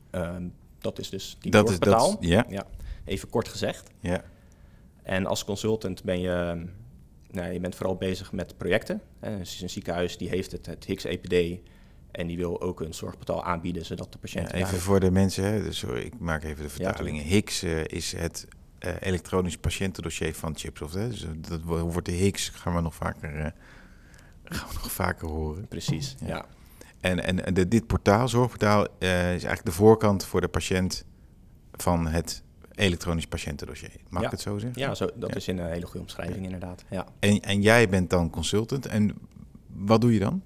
Ehm, 0.09 0.47
dat 0.79 0.99
is 0.99 1.09
dus 1.09 1.37
die 1.39 1.51
Dat 1.51 1.69
is 1.69 1.79
dat. 1.79 2.17
Ja, 2.19 2.45
Ja, 2.49 2.65
even 3.05 3.29
kort 3.29 3.47
gezegd. 3.47 3.89
ja. 3.99 4.23
En 5.03 5.25
als 5.25 5.45
consultant 5.45 6.03
ben 6.03 6.19
je, 6.19 6.65
nou, 7.31 7.51
je 7.53 7.59
bent 7.59 7.75
vooral 7.75 7.95
bezig 7.95 8.31
met 8.31 8.57
projecten. 8.57 9.01
Hè. 9.19 9.37
Dus 9.37 9.61
een 9.61 9.69
ziekenhuis 9.69 10.17
die 10.17 10.29
heeft 10.29 10.51
het, 10.51 10.65
het 10.65 10.85
HIX-EPD 10.85 11.59
en 12.11 12.27
die 12.27 12.37
wil 12.37 12.61
ook 12.61 12.81
een 12.81 12.93
zorgportaal 12.93 13.43
aanbieden, 13.43 13.85
zodat 13.85 14.11
de 14.11 14.17
patiënt... 14.17 14.47
Ja, 14.51 14.55
even 14.55 14.79
voor 14.79 14.99
de 14.99 15.11
mensen, 15.11 15.63
dus 15.63 15.77
sorry, 15.77 16.01
ik 16.01 16.19
maak 16.19 16.43
even 16.43 16.63
de 16.63 16.69
vertalingen. 16.69 17.23
HIX 17.23 17.63
eh, 17.63 17.83
is 17.85 18.11
het 18.11 18.47
eh, 18.79 18.93
elektronisch 18.99 19.57
patiëntendossier 19.57 20.35
van 20.35 20.57
Chipsoft. 20.57 20.93
Hè? 20.93 21.09
Dus 21.09 21.23
eh, 21.23 21.29
dat 21.49 21.61
wo- 21.63 21.89
wordt 21.89 22.05
de 22.07 22.11
HIX, 22.13 22.49
gaan 22.49 22.75
we 22.75 22.81
nog 22.81 22.95
vaker, 22.95 23.35
eh, 23.35 23.43
gaan 24.57 24.67
we 24.67 24.73
nog 24.73 24.91
vaker 24.91 25.27
horen. 25.27 25.67
Precies, 25.67 26.15
Ja. 26.19 26.27
ja. 26.27 26.45
En, 26.99 27.23
en 27.23 27.45
en 27.45 27.53
de, 27.53 27.67
dit 27.67 27.87
portaal, 27.87 28.27
zorgportaal, 28.27 28.87
eh, 28.99 29.09
is 29.09 29.25
eigenlijk 29.29 29.65
de 29.65 29.71
voorkant 29.71 30.25
voor 30.25 30.41
de 30.41 30.47
patiënt 30.47 31.05
van 31.71 32.07
het 32.07 32.43
elektronisch 32.79 33.27
patiëntendossier. 33.27 33.91
Mag 34.09 34.21
Ja. 34.21 34.25
ik 34.27 34.31
het 34.31 34.41
zo 34.41 34.57
zeggen? 34.57 34.81
Ja, 34.81 34.95
zo, 34.95 35.09
dat 35.15 35.29
Ja. 35.29 35.35
is 35.35 35.47
een 35.47 35.59
eh, 35.59 35.65
hele 35.65 35.85
goede 35.85 35.99
omschrijving 35.99 36.43
inderdaad. 36.45 36.83
Ja. 36.89 37.05
En, 37.19 37.39
en 37.39 37.61
jij 37.61 37.89
bent 37.89 38.09
dan 38.09 38.29
consultant. 38.29 38.85
En 38.85 39.15
wat 39.67 40.01
doe 40.01 40.13
je 40.13 40.19
dan? 40.19 40.41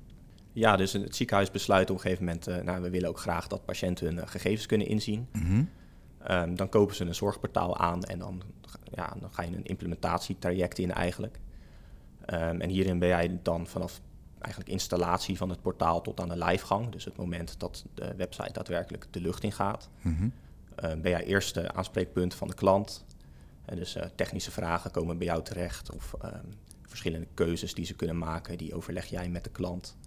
ja, 0.56 0.76
dus 0.76 0.94
het 0.94 1.16
ziekenhuis 1.16 1.52
besluit 1.52 1.90
op 1.90 1.96
een 1.96 2.02
gegeven 2.02 2.26
moment... 2.26 2.48
eh, 2.48 2.58
nou, 2.62 2.82
we 2.82 2.90
willen 2.90 3.10
ook 3.10 3.20
graag 3.20 3.48
dat 3.48 3.66
patiënten 3.66 4.06
hun 4.06 4.20
eh, 4.20 4.28
gegevens 4.28 4.66
kunnen 4.66 4.88
inzien. 4.88 5.28
Mhm. 5.32 5.64
Ehm, 6.24 6.56
dan 6.56 6.70
kopen 6.70 6.96
ze 6.96 7.06
een 7.06 7.16
zorgportaal 7.16 7.78
aan 7.78 8.04
en 8.04 8.20
dan, 8.20 8.42
ja, 8.96 9.14
dan 9.20 9.30
ga 9.34 9.42
je 9.44 9.56
een 9.56 9.66
implementatietraject 9.66 10.78
in 10.80 10.92
eigenlijk. 10.92 11.40
Ehm, 12.26 12.62
en 12.62 12.70
hierin 12.70 13.00
ben 13.00 13.08
jij 13.08 13.40
dan 13.42 13.68
vanaf 13.68 14.02
eigenlijk 14.40 14.74
installatie 14.74 15.38
van 15.38 15.50
het 15.50 15.62
portaal 15.62 16.02
tot 16.02 16.20
aan 16.20 16.30
de 16.30 16.38
livegang, 16.46 16.90
dus 16.92 17.06
het 17.06 17.18
moment 17.18 17.60
dat 17.60 17.86
de 17.94 18.14
website 18.18 18.52
daadwerkelijk 18.54 19.08
de 19.12 19.22
lucht 19.22 19.44
in 19.44 19.52
gaat, 19.52 19.90
Mhm. 20.02 20.28
Ben 20.76 21.10
jij 21.10 21.24
eerste 21.24 21.74
aanspreekpunt 21.74 22.36
van 22.36 22.48
de 22.48 22.54
klant. 22.54 23.06
En 23.66 23.76
dus 23.76 23.96
eh, 23.96 24.06
technische 24.16 24.52
vragen 24.52 24.92
komen 24.92 25.18
bij 25.18 25.28
jou 25.28 25.44
terecht 25.44 25.92
of 25.92 26.16
ehm, 26.22 26.46
verschillende 26.82 27.28
keuzes 27.34 27.74
die 27.74 27.86
ze 27.86 27.96
kunnen 27.96 28.18
maken, 28.18 28.58
die 28.58 28.76
overleg 28.76 29.06
jij 29.06 29.30
met 29.30 29.44
de 29.44 29.50
klant. 29.50 29.98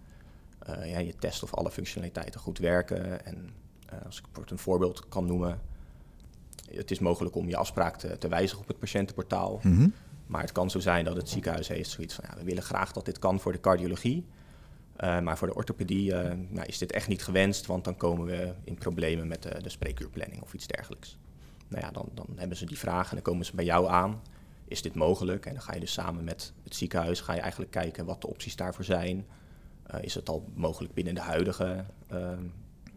Eh, 0.59 0.91
ja, 0.91 0.99
je 0.99 1.15
test 1.19 1.43
of 1.43 1.55
alle 1.55 1.71
functionaliteiten 1.71 2.41
goed 2.41 2.59
werken. 2.59 3.25
En 3.25 3.51
eh, 3.87 4.05
als 4.05 4.19
ik 4.19 4.51
een 4.51 4.59
voorbeeld 4.59 5.09
kan 5.09 5.27
noemen, 5.27 5.61
het 6.71 6.91
is 6.91 6.99
mogelijk 6.99 7.37
om 7.37 7.49
je 7.49 7.57
afspraak 7.57 7.97
te, 7.99 8.19
te 8.19 8.29
wijzigen 8.29 8.63
op 8.63 8.69
het 8.69 8.79
patiëntenportaal. 8.79 9.61
Mhm. 9.63 9.89
Maar 10.27 10.41
het 10.41 10.53
kan 10.53 10.71
zo 10.71 10.79
zijn 10.79 11.05
dat 11.05 11.17
het 11.17 11.29
ziekenhuis 11.29 11.69
heeft 11.69 11.91
zoiets 11.91 12.15
van, 12.15 12.25
ja, 12.29 12.37
we 12.37 12.45
willen 12.45 12.63
graag 12.63 12.93
dat 12.93 13.05
dit 13.05 13.19
kan 13.19 13.41
voor 13.41 13.53
de 13.53 13.61
cardiologie. 13.61 14.27
Eh, 14.97 15.21
maar 15.21 15.39
voor 15.39 15.47
de 15.47 15.55
orthopedie 15.55 16.15
eh, 16.15 16.37
nou, 16.49 16.67
is 16.67 16.79
dit 16.79 16.93
echt 16.93 17.09
niet 17.09 17.23
gewenst, 17.23 17.67
want 17.67 17.85
dan 17.85 17.97
komen 17.97 18.27
we 18.27 18.55
in 18.65 18.75
problemen 18.75 19.29
met 19.29 19.43
de, 19.43 19.63
de 19.63 19.69
spreekuurplanning 19.69 20.43
of 20.43 20.55
iets 20.55 20.67
dergelijks. 20.67 21.19
Nou 21.69 21.85
ja, 21.85 21.91
dan, 21.91 22.09
dan 22.15 22.27
hebben 22.37 22.57
ze 22.57 22.67
die 22.67 22.79
vraag 22.79 23.09
en 23.09 23.15
dan 23.15 23.25
komen 23.25 23.45
ze 23.45 23.55
bij 23.55 23.65
jou 23.65 23.89
aan. 23.89 24.23
Is 24.69 24.83
dit 24.83 24.95
mogelijk? 24.95 25.47
En 25.47 25.53
dan 25.53 25.63
ga 25.63 25.75
je 25.75 25.81
dus 25.81 25.93
samen 25.93 26.25
met 26.25 26.53
het 26.65 26.75
ziekenhuis 26.75 27.21
ga 27.21 27.35
je 27.35 27.41
eigenlijk 27.41 27.71
kijken 27.71 28.05
wat 28.05 28.21
de 28.21 28.27
opties 28.27 28.57
daarvoor 28.57 28.85
zijn. 28.85 29.27
Eh, 29.83 30.03
is 30.03 30.15
het 30.15 30.29
al 30.29 30.49
mogelijk 30.55 30.95
binnen 30.95 31.15
de 31.15 31.21
huidige 31.21 31.85
eh, 32.07 32.33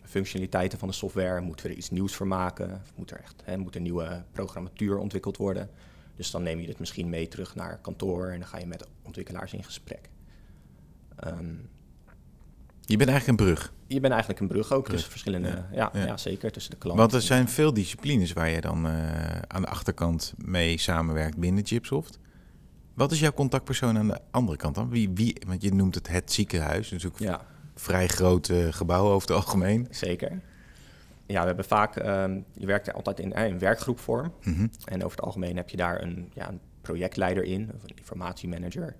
functionaliteiten 0.04 0.80
van 0.80 0.88
de 0.88 0.94
software? 0.94 1.42
Moeten 1.42 1.66
we 1.66 1.72
er 1.72 1.78
iets 1.78 1.90
nieuws 1.90 2.16
voor 2.16 2.28
maken? 2.28 2.82
Moet 2.96 3.12
er 3.12 3.20
echt 3.20 3.58
moet 3.58 3.76
er 3.76 3.82
nieuwe 3.82 4.24
programmatuur 4.32 4.98
ontwikkeld 4.98 5.38
worden? 5.38 5.70
Dus 6.16 6.32
dan 6.32 6.44
neem 6.44 6.60
je 6.60 6.66
dit 6.66 6.80
misschien 6.80 7.10
mee 7.10 7.28
terug 7.28 7.56
naar 7.56 7.80
kantoor 7.82 8.28
en 8.28 8.40
dan 8.40 8.48
ga 8.48 8.58
je 8.58 8.66
met 8.66 8.88
ontwikkelaars 9.02 9.54
in 9.54 9.64
gesprek. 9.64 10.10
Ehm, 11.16 11.56
Je 12.90 12.98
bent 12.98 13.10
eigenlijk 13.10 13.40
een 13.40 13.46
brug. 13.46 13.74
je 13.88 14.00
bent 14.00 14.14
eigenlijk 14.14 14.42
een 14.42 14.48
brug 14.48 14.72
ook 14.72 14.84
Brug, 14.84 14.94
tussen 14.94 15.12
verschillende, 15.12 15.48
ja, 15.48 15.68
ja, 15.72 15.90
ja, 15.94 16.06
ja. 16.06 16.18
zeker 16.18 16.52
tussen 16.52 16.72
de 16.72 16.78
klant. 16.78 16.98
Want 17.00 17.14
er 17.14 17.22
zijn 17.22 17.50
veel 17.50 17.74
disciplines 17.74 18.34
waar 18.34 18.50
je 18.50 18.62
dan 18.62 18.88
eh, 18.88 18.92
aan 19.48 19.62
de 19.62 19.68
achterkant 19.68 20.34
mee 20.38 20.78
samenwerkt 20.78 21.38
binnen 21.38 21.66
Chipsoft. 21.66 22.20
Wat 22.94 23.12
is 23.12 23.20
jouw 23.20 23.32
contactpersoon 23.32 23.98
aan 23.98 24.08
de 24.08 24.20
andere 24.32 24.58
kant 24.58 24.76
dan? 24.76 24.90
Wie, 24.90 25.10
wie, 25.14 25.42
want 25.48 25.62
je 25.62 25.74
noemt 25.74 25.96
het 25.96 26.08
het 26.08 26.32
ziekenhuis, 26.32 26.90
dus 26.90 27.06
ook 27.06 27.18
vrij 27.76 28.08
groot 28.08 28.50
eh, 28.50 28.68
gebouw 28.70 29.06
over 29.06 29.28
het 29.28 29.38
algemeen. 29.38 29.88
zeker. 29.90 30.40
Ja, 31.26 31.40
we 31.40 31.48
hebben 31.48 31.66
vaak, 31.66 31.96
ehm, 31.96 32.40
je 32.54 32.66
werkt 32.66 32.88
er 32.88 32.94
altijd 32.94 33.20
in, 33.20 33.34
eh, 33.34 33.48
in 33.48 33.60
werkgroepvorm. 33.60 34.34
Mhm. 34.44 34.68
En 34.86 35.04
over 35.04 35.18
het 35.18 35.26
algemeen 35.26 35.56
heb 35.56 35.70
je 35.70 35.78
daar 35.78 36.02
een, 36.02 36.32
ja, 36.34 36.50
een 36.50 36.60
projectleider 36.82 37.44
in, 37.44 37.72
of 37.76 37.84
een 37.84 37.96
informatiemanager, 37.96 38.96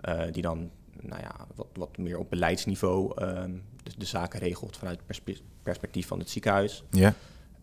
eh, 0.00 0.22
die 0.30 0.42
dan 0.42 0.70
nou 1.00 1.20
ja, 1.20 1.46
wat, 1.54 1.66
wat 1.72 1.98
meer 1.98 2.18
op 2.18 2.30
beleidsniveau 2.30 3.12
ehm, 3.16 3.52
de, 3.82 3.90
de 3.98 4.04
zaken 4.04 4.38
regelt 4.40 4.76
vanuit 4.76 4.96
het 4.96 5.06
perspe- 5.06 5.42
perspectief 5.62 6.06
van 6.06 6.18
het 6.18 6.30
ziekenhuis. 6.30 6.84
Ja, 6.90 7.14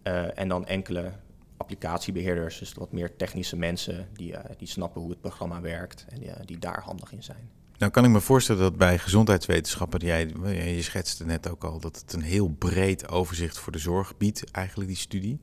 Eh, 0.04 0.40
en 0.40 0.48
dan 0.48 0.66
enkele 0.66 1.12
applicatiebeheerders, 1.58 2.60
dus 2.60 2.74
wat 2.74 2.92
meer 2.92 3.16
technische 3.16 3.56
mensen 3.58 4.08
die, 4.14 4.36
eh, 4.38 4.56
die 4.58 4.68
snappen 4.68 5.02
hoe 5.02 5.10
het 5.10 5.22
programma 5.22 5.62
werkt 5.62 6.06
en 6.10 6.20
die, 6.20 6.30
eh, 6.32 6.46
die 6.46 6.60
daar 6.60 6.82
handig 6.82 7.12
in 7.12 7.24
zijn. 7.24 7.50
Nou 7.78 7.92
kan 7.92 8.04
ik 8.06 8.10
me 8.10 8.20
voorstellen 8.22 8.62
dat 8.62 8.78
bij 8.78 8.98
gezondheidswetenschappen, 8.98 10.00
jij, 10.00 10.28
je 10.76 10.82
schetste 10.82 11.26
net 11.26 11.50
ook 11.50 11.64
al, 11.64 11.80
dat 11.80 11.98
het 12.02 12.14
een 12.14 12.22
heel 12.22 12.48
breed 12.48 13.10
overzicht 13.10 13.58
voor 13.58 13.72
de 13.72 13.80
zorg 13.80 14.18
biedt, 14.18 14.52
eigenlijk 14.52 14.90
die 14.90 14.98
studie. 14.98 15.40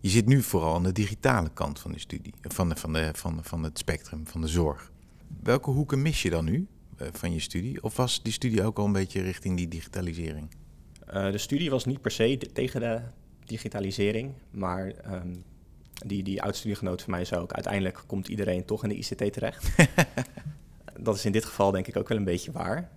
Je 0.00 0.08
zit 0.08 0.26
nu 0.26 0.42
vooral 0.42 0.74
aan 0.74 0.82
de 0.82 0.92
digitale 0.92 1.50
kant 1.54 1.78
van 1.78 1.92
de 1.92 1.98
studie, 1.98 2.34
van, 2.42 2.68
de, 2.68 2.76
van, 2.76 2.92
de, 2.92 3.10
van, 3.12 3.38
van 3.42 3.62
het 3.62 3.78
spectrum 3.78 4.26
van 4.26 4.40
de 4.40 4.48
zorg. 4.48 4.92
Welke 5.42 5.70
hoeken 5.70 6.02
mis 6.02 6.22
je 6.22 6.30
dan 6.30 6.44
nu 6.44 6.66
van 6.96 7.32
je 7.32 7.40
studie? 7.40 7.82
Of 7.82 7.96
was 7.96 8.22
die 8.22 8.32
studie 8.32 8.62
ook 8.62 8.78
al 8.78 8.84
een 8.84 8.92
beetje 8.92 9.22
richting 9.22 9.56
die 9.56 9.68
digitalisering? 9.68 10.48
Uh, 11.06 11.30
de 11.30 11.38
studie 11.38 11.70
was 11.70 11.84
niet 11.84 12.00
per 12.00 12.10
se 12.10 12.36
de, 12.36 12.52
tegen 12.52 12.80
de 12.80 13.00
digitalisering, 13.44 14.32
maar 14.50 14.92
um, 15.12 15.44
die, 16.06 16.22
die 16.22 16.42
oud-studiegenoot 16.42 17.02
van 17.02 17.10
mij 17.10 17.24
zei 17.24 17.40
ook, 17.40 17.52
uiteindelijk 17.52 18.02
komt 18.06 18.28
iedereen 18.28 18.64
toch 18.64 18.82
in 18.82 18.88
de 18.88 18.96
ICT 18.96 19.32
terecht. 19.32 19.70
dat 21.00 21.16
is 21.16 21.24
in 21.24 21.32
dit 21.32 21.44
geval 21.44 21.70
denk 21.70 21.86
ik 21.86 21.96
ook 21.96 22.08
wel 22.08 22.18
een 22.18 22.24
beetje 22.24 22.52
waar. 22.52 22.90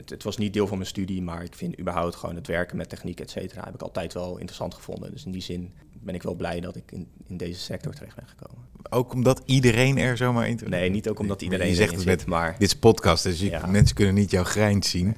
Het, 0.00 0.10
het, 0.10 0.22
was 0.22 0.36
niet 0.36 0.52
deel 0.52 0.66
van 0.66 0.76
mijn 0.76 0.88
studie, 0.88 1.22
maar 1.22 1.42
ik 1.42 1.54
vind 1.54 1.80
überhaupt 1.80 2.14
gewoon 2.14 2.34
het 2.34 2.46
werken 2.46 2.76
met 2.76 2.88
techniek, 2.88 3.20
et 3.20 3.30
cetera, 3.30 3.64
heb 3.64 3.74
ik 3.74 3.82
altijd 3.82 4.14
wel 4.14 4.36
interessant 4.36 4.74
gevonden. 4.74 5.10
Dus 5.10 5.24
in 5.24 5.32
die 5.32 5.42
zin 5.42 5.72
ben 5.92 6.14
ik 6.14 6.22
wel 6.22 6.34
blij 6.34 6.60
dat 6.60 6.76
ik 6.76 6.92
in, 6.92 7.08
in 7.26 7.36
deze 7.36 7.60
sector 7.60 7.92
terecht 7.92 8.16
ben 8.16 8.28
gekomen. 8.28 8.64
Ook 8.90 9.12
omdat 9.12 9.42
iedereen 9.44 9.98
er 9.98 10.16
zomaar 10.16 10.48
in... 10.48 10.60
Nee, 10.66 10.90
niet 10.90 11.08
ook 11.08 11.18
omdat 11.18 11.42
iedereen 11.42 11.68
je 11.68 11.74
zegt 11.74 11.90
het 11.90 12.00
zit, 12.00 12.08
met, 12.08 12.26
maar... 12.26 12.56
Dit 12.58 12.68
is 12.68 12.76
podcast, 12.76 13.22
dus 13.22 13.40
je, 13.40 13.60
mensen 13.68 13.96
kunnen 13.96 14.14
niet 14.14 14.30
jouw 14.30 14.44
grijns 14.44 14.90
zien. 14.90 15.16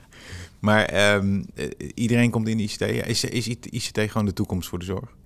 maar 0.58 1.14
um, 1.14 1.46
iedereen 1.94 2.30
komt 2.30 2.48
in 2.48 2.56
de 2.56 2.62
ICT. 2.62 2.80
Is, 2.80 3.24
is 3.24 3.46
ICT 3.48 4.00
gewoon 4.00 4.26
de 4.26 4.32
toekomst 4.32 4.68
voor 4.68 4.78
de 4.78 4.84
zorg? 4.84 5.16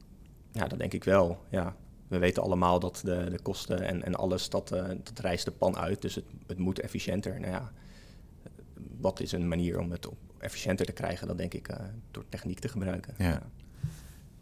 Ja, 0.52 0.66
dat 0.66 0.78
denk 0.78 0.92
ik 0.92 1.04
wel, 1.04 1.38
ja. 1.50 1.76
We 2.08 2.18
weten 2.18 2.42
allemaal 2.42 2.78
dat 2.78 3.00
de, 3.04 3.26
de 3.30 3.38
kosten 3.42 3.80
en, 3.80 4.04
en 4.04 4.14
alles, 4.14 4.48
dat, 4.48 4.72
uh, 4.72 4.88
dat 4.88 5.18
reist 5.18 5.44
de 5.44 5.50
pan 5.50 5.76
uit. 5.78 6.02
Dus 6.02 6.14
het, 6.14 6.24
het 6.46 6.58
moet 6.58 6.80
efficiënter. 6.80 7.40
Nou 7.40 7.52
ja, 7.52 7.72
wat 9.02 9.20
is 9.20 9.32
een 9.32 9.48
manier 9.48 9.78
om 9.78 9.90
het 9.90 10.08
efficiënter 10.38 10.86
te 10.86 10.92
krijgen? 10.92 11.26
Dat 11.26 11.38
denk 11.38 11.54
ik 11.54 11.70
uh, 11.70 11.76
door 12.10 12.24
techniek 12.28 12.58
te 12.58 12.68
gebruiken. 12.68 13.14
Ja. 13.18 13.42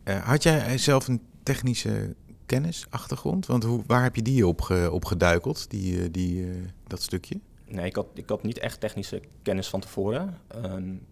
Uh, 0.04 0.24
had 0.24 0.42
jij 0.42 0.78
zelf 0.78 1.08
een 1.08 1.22
technische 1.42 2.14
kennis, 2.46 2.86
achtergrond? 2.90 3.46
Want 3.46 3.64
hoe, 3.64 3.82
waar 3.86 4.02
heb 4.02 4.16
je 4.16 4.22
die 4.22 4.46
op, 4.46 4.60
ge, 4.60 4.88
op 4.92 5.04
geduikeld, 5.04 5.70
die, 5.70 6.10
die, 6.10 6.46
dat 6.86 7.02
stukje? 7.02 7.40
Nee, 7.66 7.86
ik 7.86 7.94
had, 7.94 8.06
ik 8.14 8.28
had 8.28 8.42
niet 8.42 8.58
echt 8.58 8.80
technische 8.80 9.22
kennis 9.42 9.68
van 9.68 9.80
tevoren. 9.80 10.38
Um, 10.64 11.06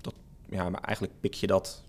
dat, 0.00 0.14
ja, 0.48 0.68
maar 0.68 0.80
eigenlijk 0.80 1.20
pik 1.20 1.34
je 1.34 1.46
dat 1.46 1.84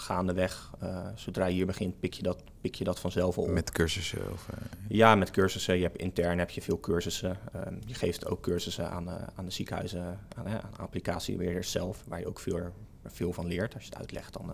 gaandeweg. 0.00 0.70
Uh, 0.82 1.08
zodra 1.14 1.46
je 1.46 1.54
hier 1.54 1.66
begint, 1.66 2.00
pik 2.00 2.12
je 2.14 2.22
dat, 2.22 2.42
pik 2.60 2.74
je 2.74 2.84
dat 2.84 3.00
vanzelf 3.00 3.38
op. 3.38 3.48
Met 3.48 3.70
cursussen? 3.70 4.32
Of, 4.32 4.48
uh... 4.48 4.56
Ja, 4.88 5.14
met 5.14 5.30
cursussen. 5.30 5.76
Je 5.76 5.82
hebt 5.82 5.98
intern 5.98 6.38
heb 6.38 6.50
je 6.50 6.62
veel 6.62 6.80
cursussen. 6.80 7.38
Uh, 7.56 7.62
je 7.86 7.94
geeft 7.94 8.26
ook 8.26 8.40
cursussen 8.40 8.90
aan, 8.90 9.08
aan 9.34 9.44
de 9.44 9.50
ziekenhuizen, 9.50 10.18
aan, 10.36 10.46
aan 10.46 10.76
applicatiebeheerders 10.76 11.70
zelf, 11.70 12.04
waar 12.06 12.20
je 12.20 12.26
ook 12.26 12.40
veel, 12.40 12.72
veel 13.04 13.32
van 13.32 13.46
leert. 13.46 13.74
Als 13.74 13.82
je 13.82 13.88
het 13.88 13.98
uitlegt, 13.98 14.32
dan, 14.32 14.52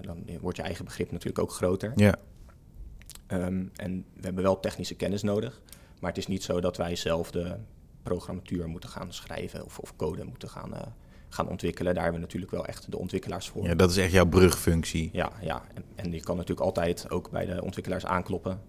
dan 0.00 0.24
wordt 0.40 0.56
je 0.56 0.62
eigen 0.62 0.84
begrip 0.84 1.10
natuurlijk 1.10 1.38
ook 1.38 1.52
groter. 1.52 1.92
Ja. 1.96 2.14
Um, 3.32 3.70
en 3.76 4.04
we 4.14 4.24
hebben 4.24 4.42
wel 4.42 4.60
technische 4.60 4.94
kennis 4.94 5.22
nodig, 5.22 5.60
maar 6.00 6.10
het 6.10 6.18
is 6.18 6.26
niet 6.26 6.42
zo 6.42 6.60
dat 6.60 6.76
wij 6.76 6.96
zelf 6.96 7.30
de 7.30 7.56
programmatuur 8.02 8.68
moeten 8.68 8.90
gaan 8.90 9.12
schrijven 9.12 9.64
of, 9.64 9.78
of 9.78 9.96
code 9.96 10.24
moeten 10.24 10.48
gaan 10.48 10.72
gaan 11.30 11.48
ontwikkelen. 11.48 11.94
Daar 11.94 12.02
hebben 12.02 12.20
we 12.20 12.26
natuurlijk 12.26 12.52
wel 12.52 12.66
echt 12.66 12.90
de 12.90 12.98
ontwikkelaars 12.98 13.48
voor. 13.48 13.64
Ja, 13.64 13.74
dat 13.74 13.90
is 13.90 13.96
echt 13.96 14.12
jouw 14.12 14.26
brugfunctie. 14.26 15.10
Ja, 15.12 15.32
ja. 15.40 15.62
En, 15.74 15.84
en 15.94 16.12
je 16.12 16.20
kan 16.20 16.36
natuurlijk 16.36 16.66
altijd 16.66 17.10
ook 17.10 17.30
bij 17.30 17.46
de 17.46 17.62
ontwikkelaars 17.62 18.06
aankloppen. 18.06 18.60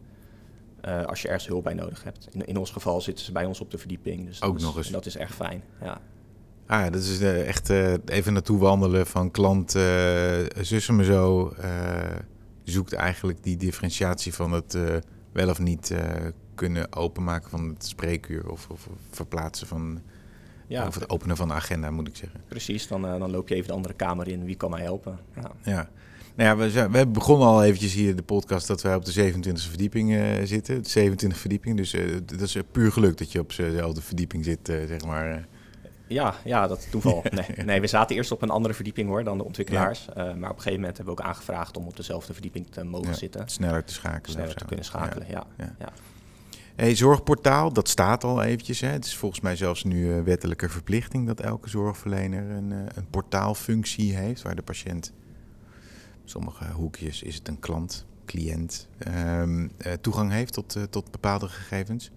Uh, 0.85 1.05
als 1.05 1.21
je 1.21 1.27
ergens 1.27 1.47
hulp 1.47 1.63
bij 1.63 1.73
nodig 1.73 2.03
hebt. 2.03 2.27
In, 2.31 2.45
in, 2.45 2.57
ons 2.57 2.71
geval 2.71 3.01
zitten 3.01 3.25
ze 3.25 3.31
bij 3.31 3.45
ons 3.45 3.59
op 3.59 3.71
de 3.71 3.77
verdieping. 3.77 4.25
Dus 4.25 4.41
ook 4.41 4.53
dat 4.53 4.61
nog 4.61 4.77
eens. 4.77 4.89
Dat 4.89 5.05
is 5.05 5.15
echt 5.15 5.33
fijn. 5.33 5.63
Ja. 5.81 6.01
Ah, 6.65 6.91
dat 6.91 7.01
is 7.01 7.21
uh, 7.21 7.47
echt 7.47 7.69
uh, 7.69 7.93
even 8.05 8.33
naartoe 8.33 8.59
wandelen 8.59 9.07
van 9.07 9.31
klant, 9.31 9.71
zussen 10.61 10.95
me 10.95 11.03
zo. 11.03 11.53
zoekt 12.63 12.93
eigenlijk 12.93 13.43
die 13.43 13.57
differentiatie 13.57 14.33
van 14.33 14.51
het 14.51 14.77
wel 15.31 15.49
of 15.49 15.59
niet 15.59 15.95
kunnen 16.55 16.95
openmaken 16.95 17.49
van 17.49 17.67
het 17.67 17.85
spreekuur 17.85 18.49
of, 18.49 18.67
of 18.69 18.89
verplaatsen 19.09 19.67
van 19.67 20.01
ja, 20.71 20.87
of 20.87 20.95
het 20.95 21.09
openen 21.09 21.37
van 21.37 21.47
de 21.47 21.53
agenda, 21.53 21.91
moet 21.91 22.07
ik 22.07 22.15
zeggen. 22.15 22.41
Precies, 22.47 22.87
dan, 22.87 23.05
uh, 23.05 23.19
dan 23.19 23.31
loop 23.31 23.47
je 23.47 23.55
even 23.55 23.67
de 23.67 23.73
andere 23.73 23.93
kamer 23.93 24.27
in. 24.27 24.45
Wie 24.45 24.55
kan 24.55 24.69
mij 24.69 24.81
helpen? 24.81 25.19
Ja. 25.35 25.51
ja. 25.63 25.89
Nou 26.35 26.49
ja, 26.49 26.63
we, 26.63 26.71
zijn, 26.71 26.91
we 26.91 27.07
begonnen 27.07 27.47
al 27.47 27.63
eventjes 27.63 27.93
hier 27.93 28.15
de 28.15 28.23
podcast 28.23 28.67
dat 28.67 28.81
wij 28.81 28.95
op 28.95 29.05
de 29.05 29.33
27e 29.33 29.69
verdieping 29.69 30.11
uh, 30.11 30.23
zitten. 30.43 30.83
De 30.83 31.11
27e 31.11 31.37
verdieping, 31.37 31.77
dus 31.77 31.93
uh, 31.93 32.17
dat 32.25 32.41
is 32.41 32.57
puur 32.71 32.91
geluk 32.91 33.17
dat 33.17 33.31
je 33.31 33.39
op 33.39 33.55
dezelfde 33.55 34.01
verdieping 34.01 34.45
zit, 34.45 34.59
zeg 34.63 35.05
maar. 35.05 35.47
Ja, 36.07 36.35
ja, 36.43 36.67
dat 36.67 36.87
toeval. 36.91 37.23
Nee, 37.29 37.65
nee, 37.65 37.81
we 37.81 37.87
zaten 37.87 38.15
eerst 38.15 38.31
op 38.31 38.41
een 38.41 38.49
andere 38.49 38.73
verdieping 38.73 39.09
hoor 39.09 39.23
dan 39.23 39.37
de 39.37 39.43
ontwikkelaars. 39.43 40.07
Ja. 40.15 40.23
maar 40.23 40.49
op 40.49 40.55
een 40.55 40.61
gegeven 40.61 40.79
moment 40.79 40.97
hebben 40.97 41.15
we 41.15 41.21
ook 41.21 41.27
aangevraagd 41.27 41.77
om 41.77 41.87
op 41.87 41.95
dezelfde 41.95 42.33
verdieping 42.33 42.67
te 42.69 42.83
mogen 42.83 43.07
ja, 43.07 43.13
zitten. 43.13 43.49
Sneller 43.49 43.83
te 43.83 43.93
schakelen. 43.93 44.31
Sneller 44.31 44.55
te 44.55 44.65
kunnen 44.65 44.85
schakelen, 44.85 45.27
ja. 45.29 45.45
ja. 45.57 45.91
Hey, 46.81 46.95
zorgportaal, 46.95 47.73
dat 47.73 47.87
staat 47.87 48.23
al 48.23 48.41
eventjes. 48.41 48.79
Hè. 48.79 48.87
Het 48.87 49.05
is 49.05 49.15
volgens 49.15 49.41
mij 49.41 49.55
zelfs 49.55 49.83
nu 49.83 50.07
uh, 50.07 50.23
wettelijke 50.23 50.69
verplichting 50.69 51.27
dat 51.27 51.39
elke 51.39 51.69
zorgverlener 51.69 52.49
een, 52.49 52.71
uh, 52.71 52.79
een 52.95 53.09
portaalfunctie 53.09 54.15
heeft, 54.15 54.41
waar 54.41 54.55
de 54.55 54.61
patiënt, 54.61 55.13
sommige 56.25 56.71
hoekjes 56.71 57.23
is 57.23 57.35
het 57.35 57.47
een 57.47 57.59
klant, 57.59 58.05
cliënt, 58.25 58.87
um, 59.07 59.61
uh, 59.61 59.93
toegang 60.01 60.31
heeft 60.31 60.53
tot, 60.53 60.77
tot 60.89 61.11
bepaalde 61.11 61.47
gegevens. 61.47 62.11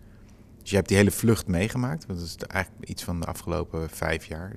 Dus 0.60 0.70
je 0.70 0.76
hebt 0.76 0.88
die 0.88 0.96
hele 0.96 1.10
vlucht 1.10 1.46
meegemaakt, 1.46 2.06
want 2.06 2.18
dat 2.18 2.28
is 2.28 2.36
eigenlijk 2.36 2.88
iets 2.88 3.04
van 3.04 3.20
de 3.20 3.26
afgelopen 3.26 3.90
vijf 3.90 4.24
jaar, 4.24 4.56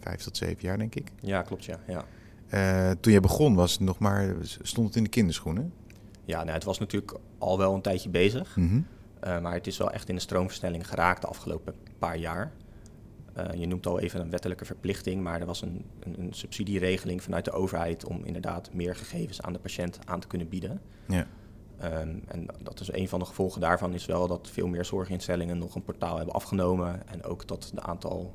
vijf 0.00 0.22
tot 0.22 0.36
zeven 0.36 0.62
jaar 0.62 0.78
denk 0.78 0.94
ik. 0.94 1.12
Ja, 1.20 1.42
klopt 1.42 1.64
ja. 1.64 1.80
ja. 1.86 2.94
toen 2.94 3.12
je 3.12 3.20
begon 3.20 3.54
was 3.54 3.72
het 3.72 3.80
nog 3.80 3.98
maar, 3.98 4.34
stond 4.62 4.86
het 4.86 4.96
in 4.96 5.02
de 5.02 5.10
kinderschoenen? 5.10 5.72
Ja, 6.24 6.38
nou, 6.38 6.54
het 6.54 6.64
was 6.64 6.78
natuurlijk 6.78 7.14
al 7.38 7.58
wel 7.58 7.74
een 7.74 7.82
tijdje 7.82 8.08
bezig. 8.08 8.56
Mm 8.56 8.68
-hmm. 8.68 8.86
Uh, 9.24 9.40
maar 9.40 9.52
het 9.52 9.66
is 9.66 9.78
wel 9.78 9.90
echt 9.90 10.08
in 10.08 10.14
de 10.14 10.20
stroomversnelling 10.20 10.88
geraakt 10.88 11.20
de 11.20 11.28
afgelopen 11.28 11.74
paar 11.98 12.16
jaar. 12.16 12.52
Uh, 13.36 13.44
je 13.54 13.66
noemt 13.66 13.86
al 13.86 14.00
even 14.00 14.20
een 14.20 14.30
wettelijke 14.30 14.64
verplichting, 14.64 15.22
maar 15.22 15.40
er 15.40 15.46
was 15.46 15.62
een, 15.62 15.84
een, 16.00 16.20
een, 16.20 16.32
subsidieregeling 16.32 17.22
vanuit 17.22 17.44
de 17.44 17.52
overheid 17.52 18.04
om 18.04 18.24
inderdaad 18.24 18.72
meer 18.72 18.96
gegevens 18.96 19.42
aan 19.42 19.52
de 19.52 19.58
patiënt 19.58 19.98
aan 20.04 20.20
te 20.20 20.26
kunnen 20.26 20.48
bieden. 20.48 20.80
Ja. 21.06 21.26
Um, 21.84 22.22
en 22.26 22.46
dat 22.62 22.80
is 22.80 22.92
een 22.92 23.08
van 23.08 23.18
de 23.18 23.24
gevolgen 23.24 23.60
daarvan 23.60 23.94
is 23.94 24.06
wel 24.06 24.28
dat 24.28 24.48
veel 24.52 24.66
meer 24.66 24.84
zorginstellingen 24.84 25.58
nog 25.58 25.74
een 25.74 25.82
portaal 25.82 26.16
hebben 26.16 26.34
afgenomen 26.34 27.08
en 27.08 27.24
ook 27.24 27.46
dat 27.46 27.70
de 27.74 27.82
aantal 27.82 28.34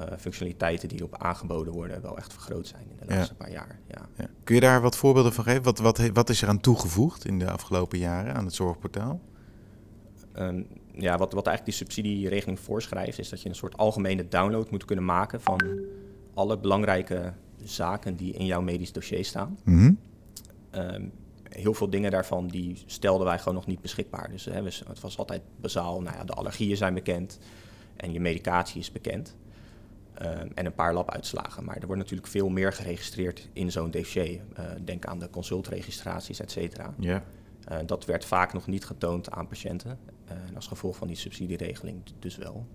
uh, 0.00 0.06
functionaliteiten 0.18 0.88
die 0.88 0.98
erop 0.98 1.16
aangeboden 1.18 1.72
worden 1.72 2.02
wel 2.02 2.16
echt 2.16 2.32
vergroot 2.32 2.66
zijn 2.66 2.82
in 2.90 2.96
de 3.06 3.14
laatste 3.14 3.34
ja. 3.38 3.44
paar 3.44 3.52
jaar. 3.52 3.78
Ja. 3.88 4.08
Ja. 4.16 4.26
Kun 4.44 4.54
je 4.54 4.60
daar 4.60 4.80
wat 4.80 4.96
voorbeelden 4.96 5.32
van 5.32 5.44
geven? 5.44 5.62
Wat, 5.62 5.78
wat, 5.78 6.08
wat 6.12 6.30
is 6.30 6.42
er 6.42 6.48
aan 6.48 6.60
toegevoegd 6.60 7.24
in 7.24 7.38
de 7.38 7.50
afgelopen 7.50 7.98
jaren 7.98 8.34
aan 8.34 8.44
het 8.44 8.54
zorgportaal? 8.54 9.20
Um, 10.38 10.66
ja, 10.92 11.18
wat, 11.18 11.32
wat 11.32 11.46
eigenlijk 11.46 11.78
die 11.78 11.86
subsidieregeling 11.86 12.60
voorschrijft, 12.60 13.18
is 13.18 13.28
dat 13.28 13.42
je 13.42 13.48
een 13.48 13.54
soort 13.54 13.76
algemene 13.76 14.28
download 14.28 14.70
moet 14.70 14.84
kunnen 14.84 15.04
maken 15.04 15.40
van 15.40 15.60
alle 16.34 16.58
belangrijke 16.58 17.32
zaken 17.64 18.16
die 18.16 18.32
in 18.32 18.46
jouw 18.46 18.60
medisch 18.60 18.92
dossier 18.92 19.24
staan. 19.24 19.58
Mm 19.64 19.78
-hmm. 19.78 19.98
um, 20.94 21.12
heel 21.48 21.74
veel 21.74 21.90
dingen 21.90 22.10
daarvan 22.10 22.46
die 22.46 22.82
stelden 22.86 23.26
wij 23.26 23.38
gewoon 23.38 23.54
nog 23.54 23.66
niet 23.66 23.80
beschikbaar. 23.80 24.30
Dus 24.30 24.44
hè, 24.44 24.62
het 24.64 25.00
was 25.00 25.18
altijd 25.18 25.42
bazaal, 25.60 26.02
nou 26.02 26.16
ja, 26.16 26.24
de 26.24 26.32
allergieën 26.32 26.76
zijn 26.76 26.94
bekend 26.94 27.38
en 27.96 28.12
je 28.12 28.20
medicatie 28.20 28.80
is 28.80 28.92
bekend. 28.92 29.36
Um, 30.22 30.50
en 30.54 30.66
een 30.66 30.74
paar 30.74 30.94
labuitslagen. 30.94 31.64
Maar 31.64 31.76
er 31.76 31.86
wordt 31.86 32.02
natuurlijk 32.02 32.28
veel 32.28 32.48
meer 32.48 32.72
geregistreerd 32.72 33.48
in 33.52 33.70
zo'n 33.70 33.90
dossier. 33.90 34.40
Uh, 34.58 34.64
denk 34.84 35.06
aan 35.06 35.18
de 35.18 35.30
consultregistraties, 35.30 36.40
et 36.40 36.50
cetera. 36.50 36.94
Yeah. 36.98 37.20
Uh, 37.72 37.78
dat 37.86 38.04
werd 38.04 38.24
vaak 38.24 38.52
nog 38.52 38.66
niet 38.66 38.84
getoond 38.84 39.30
aan 39.30 39.46
patiënten. 39.46 39.98
En 40.26 40.54
als 40.54 40.66
gevolg 40.66 40.96
van 40.96 41.06
die 41.06 41.16
subsidieregeling 41.16 42.02
dus 42.18 42.36
wel. 42.36 42.66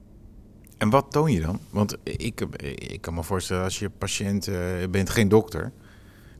En 0.78 0.90
wat 0.90 1.12
toon 1.12 1.32
je 1.32 1.42
dan? 1.42 1.60
Want 1.70 1.98
ik, 2.04 2.42
ik 2.76 3.02
kan 3.02 3.14
me 3.14 3.24
voorstellen, 3.24 3.64
als 3.64 3.80
je 3.80 3.90
patiënt 3.90 4.48
uh, 4.48 4.88
bent, 4.90 5.10
geen 5.10 5.30
dokter. 5.30 5.72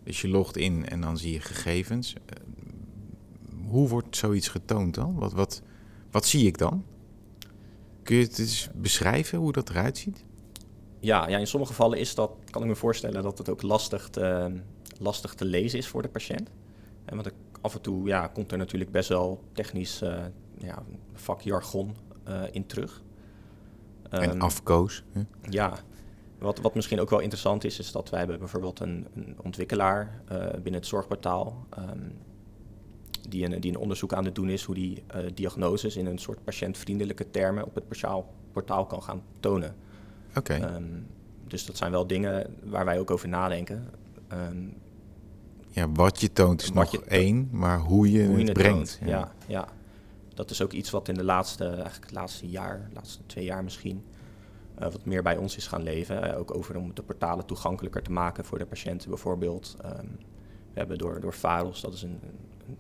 Dus 0.04 0.22
je 0.22 0.28
logt 0.28 0.58
in 0.58 0.90
en 0.90 1.02
dan 1.02 1.18
zie 1.18 1.34
je 1.34 1.40
gegevens. 1.40 2.14
hoe 3.68 3.88
wordt 3.88 4.16
zoiets 4.16 4.48
getoond 4.48 4.96
dan? 4.96 5.16
Wat, 5.16 5.34
wat, 5.34 5.62
wat 6.12 6.26
zie 6.26 6.46
ik 6.46 6.58
dan? 6.58 6.86
Kun 8.04 8.16
je 8.16 8.24
het 8.24 8.40
eens 8.40 8.70
beschrijven 8.76 9.38
hoe 9.38 9.52
dat 9.52 9.70
eruit 9.70 9.98
ziet? 9.98 10.24
Ja, 11.00 11.28
ja, 11.28 11.38
in 11.38 11.48
sommige 11.48 11.72
gevallen 11.72 12.00
is 12.00 12.16
dat, 12.16 12.32
kan 12.50 12.62
ik 12.62 12.68
me 12.68 12.76
voorstellen 12.76 13.24
dat 13.24 13.38
het 13.38 13.50
ook 13.50 13.62
lastig 13.62 14.10
te, 14.10 14.52
lastig 14.98 15.34
te 15.34 15.46
lezen 15.46 15.80
is 15.80 15.88
voor 15.88 16.02
de 16.02 16.10
patiënt. 16.10 16.50
En 17.06 17.16
want 17.16 17.32
af 17.62 17.76
en 17.76 17.82
toe 17.82 18.08
ja, 18.08 18.28
komt 18.28 18.52
er 18.52 18.58
natuurlijk 18.58 18.92
best 18.92 19.10
wel 19.10 19.44
technisch 19.54 20.02
ja, 20.62 20.84
vakjargon 21.14 21.96
uh, 22.28 22.44
in 22.52 22.66
terug. 22.66 23.02
En 24.10 24.32
um, 24.32 24.42
afkoos. 24.42 25.04
Hè? 25.12 25.22
Ja, 25.50 25.74
wat, 26.40 26.60
wat 26.60 26.76
misschien 26.76 27.00
ook 27.00 27.10
wel 27.10 27.20
interessant 27.20 27.64
is, 27.64 27.80
is 27.80 27.92
dat 27.92 28.10
wij 28.10 28.20
hebben 28.20 28.40
bijvoorbeeld 28.40 28.80
een, 28.80 29.08
een 29.16 29.38
ontwikkelaar 29.42 30.22
uh, 30.32 30.38
binnen 30.52 30.74
het 30.74 30.88
zorgportaal... 30.88 31.68
Um, 31.80 32.14
die, 33.30 33.46
een, 33.46 33.62
die 33.62 33.72
een 33.72 33.78
onderzoek 33.78 34.14
aan 34.14 34.26
het 34.26 34.36
doen 34.36 34.50
is 34.50 34.64
hoe 34.64 34.76
die 34.76 35.04
diagnoses 35.34 35.96
in 35.96 36.06
een 36.06 36.18
soort 36.18 36.44
patiëntvriendelijke 36.44 37.30
termen 37.30 37.66
op 37.66 37.76
het 37.76 37.88
portaal, 37.88 38.34
portaal 38.52 38.86
kan 38.86 39.04
gaan 39.04 39.22
tonen. 39.40 39.76
Oké. 40.36 40.54
Ehm, 40.54 40.84
dus 41.48 41.66
dat 41.66 41.78
zijn 41.78 41.92
wel 41.92 42.08
dingen 42.08 42.56
waar 42.64 42.86
wij 42.86 43.00
ook 43.00 43.12
over 43.12 43.28
nadenken. 43.28 43.90
Ehm, 44.28 44.68
ja, 45.70 45.92
wat 45.92 46.22
je 46.22 46.32
toont 46.32 46.62
is 46.62 46.72
nog 46.72 46.92
je 46.92 47.04
één, 47.04 47.50
maar 47.52 47.80
hoe 47.80 48.12
je, 48.12 48.26
hoe 48.26 48.38
je 48.38 48.44
het 48.44 48.54
brengt. 48.54 48.98
toont. 49.00 49.10
Ja. 49.10 49.32
Ja, 49.48 49.68
Dat 50.34 50.50
is 50.50 50.62
ook 50.62 50.72
iets 50.72 50.90
wat 50.90 51.08
in 51.08 51.14
de 51.14 51.24
laatste, 51.24 51.66
eigenlijk 51.66 52.04
het 52.06 52.14
laatste 52.14 52.50
jaar, 52.50 52.86
de 52.90 52.96
laatste 52.96 53.26
twee 53.26 53.44
jaar 53.44 53.64
misschien, 53.64 54.04
eh, 54.76 54.84
wat 54.84 55.06
meer 55.06 55.24
bij 55.24 55.38
ons 55.38 55.58
is 55.58 55.68
gaan 55.68 55.84
leven. 55.84 56.32
Eh, 56.32 56.40
ook 56.40 56.56
over 56.56 56.78
om 56.78 56.94
de 56.94 57.04
portalen 57.04 57.46
toegankelijker 57.46 58.02
te 58.02 58.12
maken 58.12 58.46
voor 58.46 58.58
de 58.58 58.66
patiënten 58.66 59.10
bijvoorbeeld. 59.10 59.76
Ehm, 59.82 60.06
we 60.74 60.80
hebben 60.80 60.98
door, 60.98 61.20
door 61.20 61.34
VAROS, 61.34 61.82
dat 61.82 61.94
is 61.94 62.02
een, 62.02 62.20
een 62.68 62.78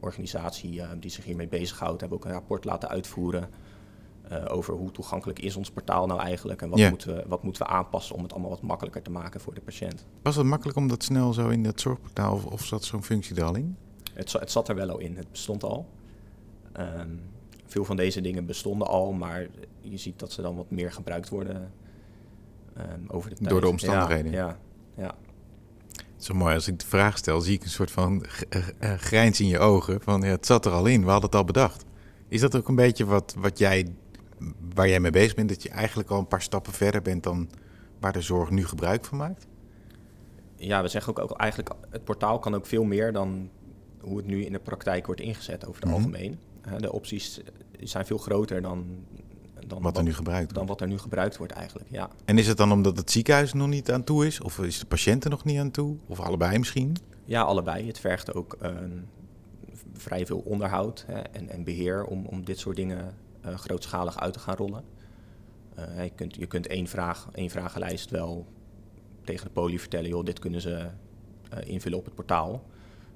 organisatie 0.00 0.80
eh, 0.80 0.88
die 1.00 1.10
zich 1.10 1.24
hiermee 1.24 1.48
bezighoudt, 1.48 2.00
hebben 2.00 2.18
ook 2.18 2.24
een 2.24 2.32
rapport 2.32 2.64
laten 2.64 2.88
uitvoeren 2.88 3.48
over 4.48 4.74
hoe 4.74 4.90
toegankelijk 4.90 5.38
is 5.38 5.56
ons 5.56 5.70
portaal 5.70 6.06
nou 6.06 6.20
eigenlijk 6.20 6.62
en 6.62 6.68
wat, 6.68 6.78
moeten 6.78 7.16
we, 7.16 7.24
wat 7.26 7.42
moeten 7.42 7.62
we 7.62 7.68
aanpassen 7.68 8.16
om 8.16 8.22
het 8.22 8.32
allemaal 8.32 8.50
wat 8.50 8.62
makkelijker 8.62 9.02
te 9.02 9.10
maken 9.10 9.40
voor 9.40 9.54
de 9.54 9.60
patiënt. 9.60 10.06
Was 10.22 10.36
het 10.36 10.46
makkelijk 10.46 10.78
om 10.78 10.88
dat 10.88 11.02
snel 11.02 11.32
zo 11.32 11.48
in 11.48 11.62
dat 11.62 11.80
zorgportaal, 11.80 12.34
of, 12.34 12.46
of 12.46 12.64
zat 12.64 12.84
zo'n 12.84 13.02
functie 13.02 13.36
er 13.36 13.44
al 13.44 13.54
in? 13.54 13.76
Het 14.14 14.50
zat 14.50 14.68
er 14.68 14.74
wel 14.74 14.90
al 14.90 14.98
in, 14.98 15.16
het 15.16 15.30
bestond 15.30 15.64
al. 15.64 15.86
Ehm, 16.74 17.08
veel 17.66 17.84
van 17.84 17.96
deze 17.96 18.20
dingen 18.20 18.46
bestonden 18.46 18.86
al, 18.88 19.12
maar 19.12 19.46
je 19.80 19.96
ziet 19.96 20.18
dat 20.18 20.32
ze 20.32 20.42
dan 20.42 20.56
wat 20.56 20.70
meer 20.70 20.92
gebruikt 20.92 21.28
worden 21.28 21.72
ehm, 22.76 23.00
over 23.08 23.30
de 23.30 23.36
tijd. 23.36 23.48
Door 23.48 23.60
de 23.60 23.68
omstandigheden. 23.68 24.32
Ja, 24.32 24.46
ja, 24.46 24.58
ja. 25.02 25.14
Het 25.92 26.04
is 26.18 26.26
zo 26.26 26.34
mooi, 26.34 26.54
als 26.54 26.68
ik 26.68 26.78
de 26.78 26.86
vraag 26.86 27.16
stel, 27.18 27.40
zie 27.40 27.54
ik 27.54 27.62
een 27.62 27.68
soort 27.68 27.90
van 27.90 28.24
eh, 28.78 28.94
grijns 28.94 29.40
in 29.40 29.46
je 29.46 29.58
ogen. 29.58 30.00
Van 30.00 30.20
ja, 30.20 30.28
het 30.28 30.46
zat 30.46 30.66
er 30.66 30.72
al 30.72 30.86
in, 30.86 31.00
we 31.04 31.10
hadden 31.10 31.30
het 31.30 31.38
al 31.38 31.44
bedacht. 31.44 31.84
Is 32.28 32.40
dat 32.40 32.56
ook 32.56 32.68
een 32.68 32.74
beetje 32.74 33.04
wat, 33.04 33.34
wat 33.38 33.58
jij, 33.58 33.86
waar 34.74 34.88
jij 34.88 35.00
mee 35.00 35.10
bezig 35.10 35.34
bent? 35.34 35.48
Dat 35.48 35.62
je 35.62 35.68
eigenlijk 35.70 36.10
al 36.10 36.18
een 36.18 36.26
paar 36.28 36.42
stappen 36.42 36.72
verder 36.72 37.02
bent 37.02 37.22
dan 37.22 37.48
waar 38.00 38.12
de 38.12 38.20
zorg 38.20 38.50
nu 38.50 38.66
gebruik 38.66 39.04
van 39.04 39.18
maakt? 39.18 39.46
ja, 40.56 40.82
we 40.82 40.88
zeggen 40.88 41.16
ook, 41.16 41.30
ook 41.30 41.38
eigenlijk, 41.38 41.74
het 41.90 42.04
portaal 42.04 42.38
kan 42.38 42.54
ook 42.54 42.66
veel 42.66 42.84
meer 42.84 43.12
dan 43.12 43.50
hoe 44.00 44.16
het 44.16 44.26
nu 44.26 44.44
in 44.44 44.52
de 44.52 44.58
praktijk 44.58 45.06
wordt 45.06 45.20
ingezet 45.20 45.66
over 45.66 45.80
het 45.80 45.90
Mhm. 45.90 45.94
algemeen. 45.98 46.38
De 46.78 46.92
opties 46.92 47.40
zijn 47.82 48.06
veel 48.06 48.18
groter 48.18 48.62
dan, 48.62 48.86
dan 49.66 49.82
Wat 49.82 49.96
er 49.96 50.02
nu 50.02 50.14
gebruikt 50.14 50.54
dan 50.54 50.66
wordt. 50.66 50.80
wat 50.80 50.80
er 50.80 50.94
nu 50.94 50.98
gebruikt 51.00 51.36
wordt 51.36 51.52
eigenlijk, 51.52 51.88
ja. 51.90 52.10
En 52.24 52.38
is 52.38 52.46
het 52.46 52.56
dan 52.56 52.72
omdat 52.72 52.96
het 52.96 53.10
ziekenhuis 53.10 53.52
nog 53.52 53.68
niet 53.68 53.90
aan 53.90 54.04
toe 54.04 54.26
is? 54.26 54.40
Of 54.40 54.58
is 54.58 54.78
de 54.78 54.86
patiënt 54.86 55.24
er 55.24 55.30
nog 55.30 55.44
niet 55.44 55.58
aan 55.58 55.70
toe? 55.70 55.96
Of 56.06 56.20
allebei 56.20 56.58
misschien? 56.58 56.96
Ja, 57.24 57.42
allebei. 57.42 57.86
Het 57.86 57.98
vergt 57.98 58.34
ook 58.34 58.56
ehm, 58.60 58.98
vrij 59.92 60.26
veel 60.26 60.38
onderhoud 60.38 61.04
hè, 61.06 61.20
en, 61.20 61.48
en 61.48 61.64
beheer 61.64 62.04
om, 62.04 62.26
om 62.26 62.44
dit 62.44 62.58
soort 62.58 62.76
dingen 62.76 63.14
eh, 63.40 63.56
grootschalig 63.56 64.20
uit 64.20 64.32
te 64.32 64.38
gaan 64.38 64.56
rollen. 64.56 64.84
Eh, 65.74 66.04
je, 66.04 66.10
kunt, 66.14 66.36
je 66.36 66.46
kunt 66.46 66.66
één, 66.66 66.86
vraag, 66.86 67.28
één 67.32 67.50
vragenlijst 67.50 68.10
wel 68.10 68.46
tegen 69.24 69.46
de 69.46 69.52
poli 69.52 69.78
vertellen, 69.78 70.08
joh, 70.08 70.24
dit 70.24 70.38
kunnen 70.38 70.60
ze 70.60 70.88
eh, 71.50 71.68
invullen 71.68 71.98
op 71.98 72.04
het 72.04 72.14
portaal. 72.14 72.64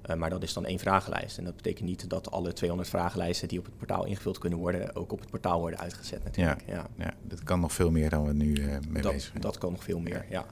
Eh, 0.01 0.15
maar 0.15 0.29
dat 0.29 0.43
is 0.43 0.53
dan 0.53 0.65
één 0.65 0.79
vragenlijst. 0.79 1.37
En 1.37 1.43
dat 1.43 1.55
betekent 1.55 1.87
niet 1.87 2.09
dat 2.09 2.31
alle 2.31 2.53
200 2.53 2.89
vragenlijsten 2.89 3.47
die 3.47 3.59
op 3.59 3.65
het 3.65 3.77
portaal 3.77 4.05
ingevuld 4.05 4.37
kunnen 4.37 4.59
worden, 4.59 4.95
ook 4.95 5.11
op 5.11 5.19
het 5.19 5.29
portaal 5.29 5.59
worden 5.59 5.79
uitgezet 5.79 6.23
natuurlijk. 6.23 6.63
Ja. 6.67 6.87
Ja, 6.97 7.13
dat 7.23 7.43
kan 7.43 7.59
nog 7.59 7.73
veel 7.73 7.91
meer 7.91 8.09
dan 8.09 8.25
we 8.25 8.33
nu 8.33 8.53
eh, 8.55 8.77
mee 8.87 9.01
Dat, 9.01 9.11
bezig 9.11 9.29
zijn. 9.29 9.41
dat 9.41 9.57
kan 9.57 9.71
nog 9.71 9.83
veel 9.83 9.99
meer, 9.99 10.25
ja. 10.29 10.45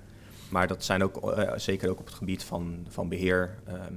Maar 0.49 0.67
dat 0.67 0.83
zijn 0.83 1.03
ook, 1.03 1.31
eh, 1.31 1.57
zeker 1.57 1.89
ook 1.89 1.99
op 1.99 2.05
het 2.05 2.15
gebied 2.15 2.43
van, 2.43 2.85
van 2.89 3.09
beheer, 3.09 3.59
ehm, 3.65 3.93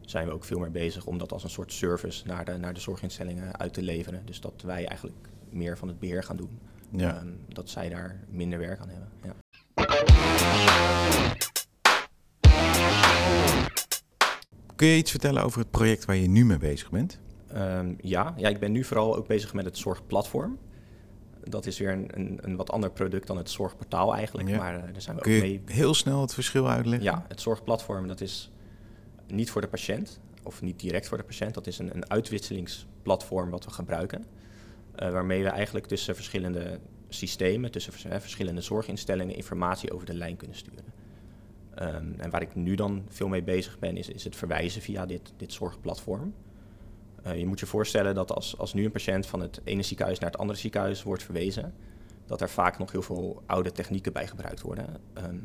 zijn 0.00 0.26
we 0.26 0.32
ook 0.32 0.44
veel 0.44 0.58
meer 0.58 0.70
bezig 0.70 1.06
om 1.06 1.18
dat 1.18 1.32
als 1.32 1.44
een 1.44 1.50
soort 1.50 1.72
service 1.72 2.26
naar 2.26 2.44
de, 2.44 2.56
naar 2.56 2.74
de 2.74 2.80
zorginstellingen 2.80 3.58
uit 3.58 3.74
te 3.74 3.82
leveren. 3.82 4.22
Dus 4.26 4.40
dat 4.40 4.62
wij 4.64 4.86
eigenlijk 4.86 5.28
meer 5.50 5.78
van 5.78 5.88
het 5.88 5.98
beheer 5.98 6.22
gaan 6.22 6.36
doen. 6.36 6.58
Ja. 6.90 7.16
Ehm, 7.16 7.28
dat 7.48 7.68
zij 7.68 7.88
daar 7.88 8.20
minder 8.28 8.58
werk 8.58 8.80
aan 8.80 8.88
hebben. 8.88 9.08
Ja. 9.22 9.34
Kun 14.80 14.88
je 14.88 14.96
iets 14.96 15.10
vertellen 15.10 15.42
over 15.42 15.58
het 15.58 15.70
project 15.70 16.04
waar 16.04 16.16
je 16.16 16.28
nu 16.28 16.44
mee 16.44 16.58
bezig 16.58 16.90
bent? 16.90 17.18
Ehm, 17.48 17.94
ja. 18.00 18.34
ja, 18.36 18.48
ik 18.48 18.60
ben 18.60 18.72
nu 18.72 18.84
vooral 18.84 19.16
ook 19.16 19.26
bezig 19.26 19.54
met 19.54 19.64
het 19.64 19.78
zorgplatform. 19.78 20.58
Dat 21.44 21.66
is 21.66 21.78
weer 21.78 21.90
een, 21.92 22.08
een, 22.14 22.38
een 22.40 22.56
wat 22.56 22.70
ander 22.70 22.90
product 22.90 23.26
dan 23.26 23.36
het 23.36 23.50
zorgportaal 23.50 24.14
eigenlijk. 24.14 24.48
Ja. 24.48 24.56
Maar 24.56 24.74
eh, 24.74 24.92
daar 24.92 25.02
zijn 25.02 25.16
we 25.16 25.22
Kun 25.22 25.32
ook 25.36 25.42
je 25.42 25.46
mee 25.46 25.62
heel 25.76 25.94
snel 25.94 26.20
het 26.20 26.34
verschil 26.34 26.68
uitleggen? 26.68 27.02
Ja, 27.10 27.24
het 27.28 27.40
zorgplatform 27.40 28.06
dat 28.08 28.20
is 28.20 28.50
niet 29.26 29.50
voor 29.50 29.60
de 29.60 29.68
patiënt, 29.68 30.20
of 30.42 30.62
niet 30.62 30.80
direct 30.80 31.08
voor 31.08 31.18
de 31.18 31.24
patiënt. 31.24 31.54
Dat 31.54 31.66
is 31.66 31.78
een, 31.78 31.94
een 31.94 32.10
uitwisselingsplatform 32.10 33.50
wat 33.50 33.64
we 33.64 33.70
gebruiken. 33.70 34.24
eh, 34.94 35.10
waarmee 35.10 35.42
we 35.42 35.48
eigenlijk 35.48 35.86
tussen 35.86 36.14
verschillende 36.14 36.80
systemen, 37.08 37.70
tussen 37.70 37.92
vers- 37.92 38.20
verschillende 38.20 38.60
zorginstellingen, 38.60 39.36
informatie 39.36 39.92
over 39.92 40.06
de 40.06 40.14
lijn 40.14 40.36
kunnen 40.36 40.56
sturen. 40.56 40.84
Ehm, 41.80 42.12
en 42.16 42.30
waar 42.30 42.42
ik 42.42 42.54
nu 42.54 42.74
dan 42.74 43.04
veel 43.08 43.28
mee 43.28 43.42
bezig 43.42 43.78
ben, 43.78 43.96
is, 43.96 44.08
is 44.08 44.24
het 44.24 44.36
verwijzen 44.36 44.82
via 44.82 45.06
dit, 45.06 45.32
dit 45.36 45.52
zorgplatform. 45.52 46.34
Eh, 47.22 47.38
je 47.38 47.46
moet 47.46 47.60
je 47.60 47.66
voorstellen 47.66 48.14
dat 48.14 48.32
als, 48.32 48.58
als 48.58 48.74
nu 48.74 48.84
een 48.84 48.90
patiënt 48.90 49.26
van 49.26 49.40
het 49.40 49.60
ene 49.64 49.82
ziekenhuis 49.82 50.18
naar 50.18 50.30
het 50.30 50.38
andere 50.38 50.58
ziekenhuis 50.58 51.02
wordt 51.02 51.22
verwezen, 51.22 51.74
dat 52.26 52.40
er 52.40 52.50
vaak 52.50 52.78
nog 52.78 52.92
heel 52.92 53.02
veel 53.02 53.42
oude 53.46 53.72
technieken 53.72 54.12
bij 54.12 54.26
gebruikt 54.26 54.60
worden. 54.60 54.86
Ehm, 55.12 55.36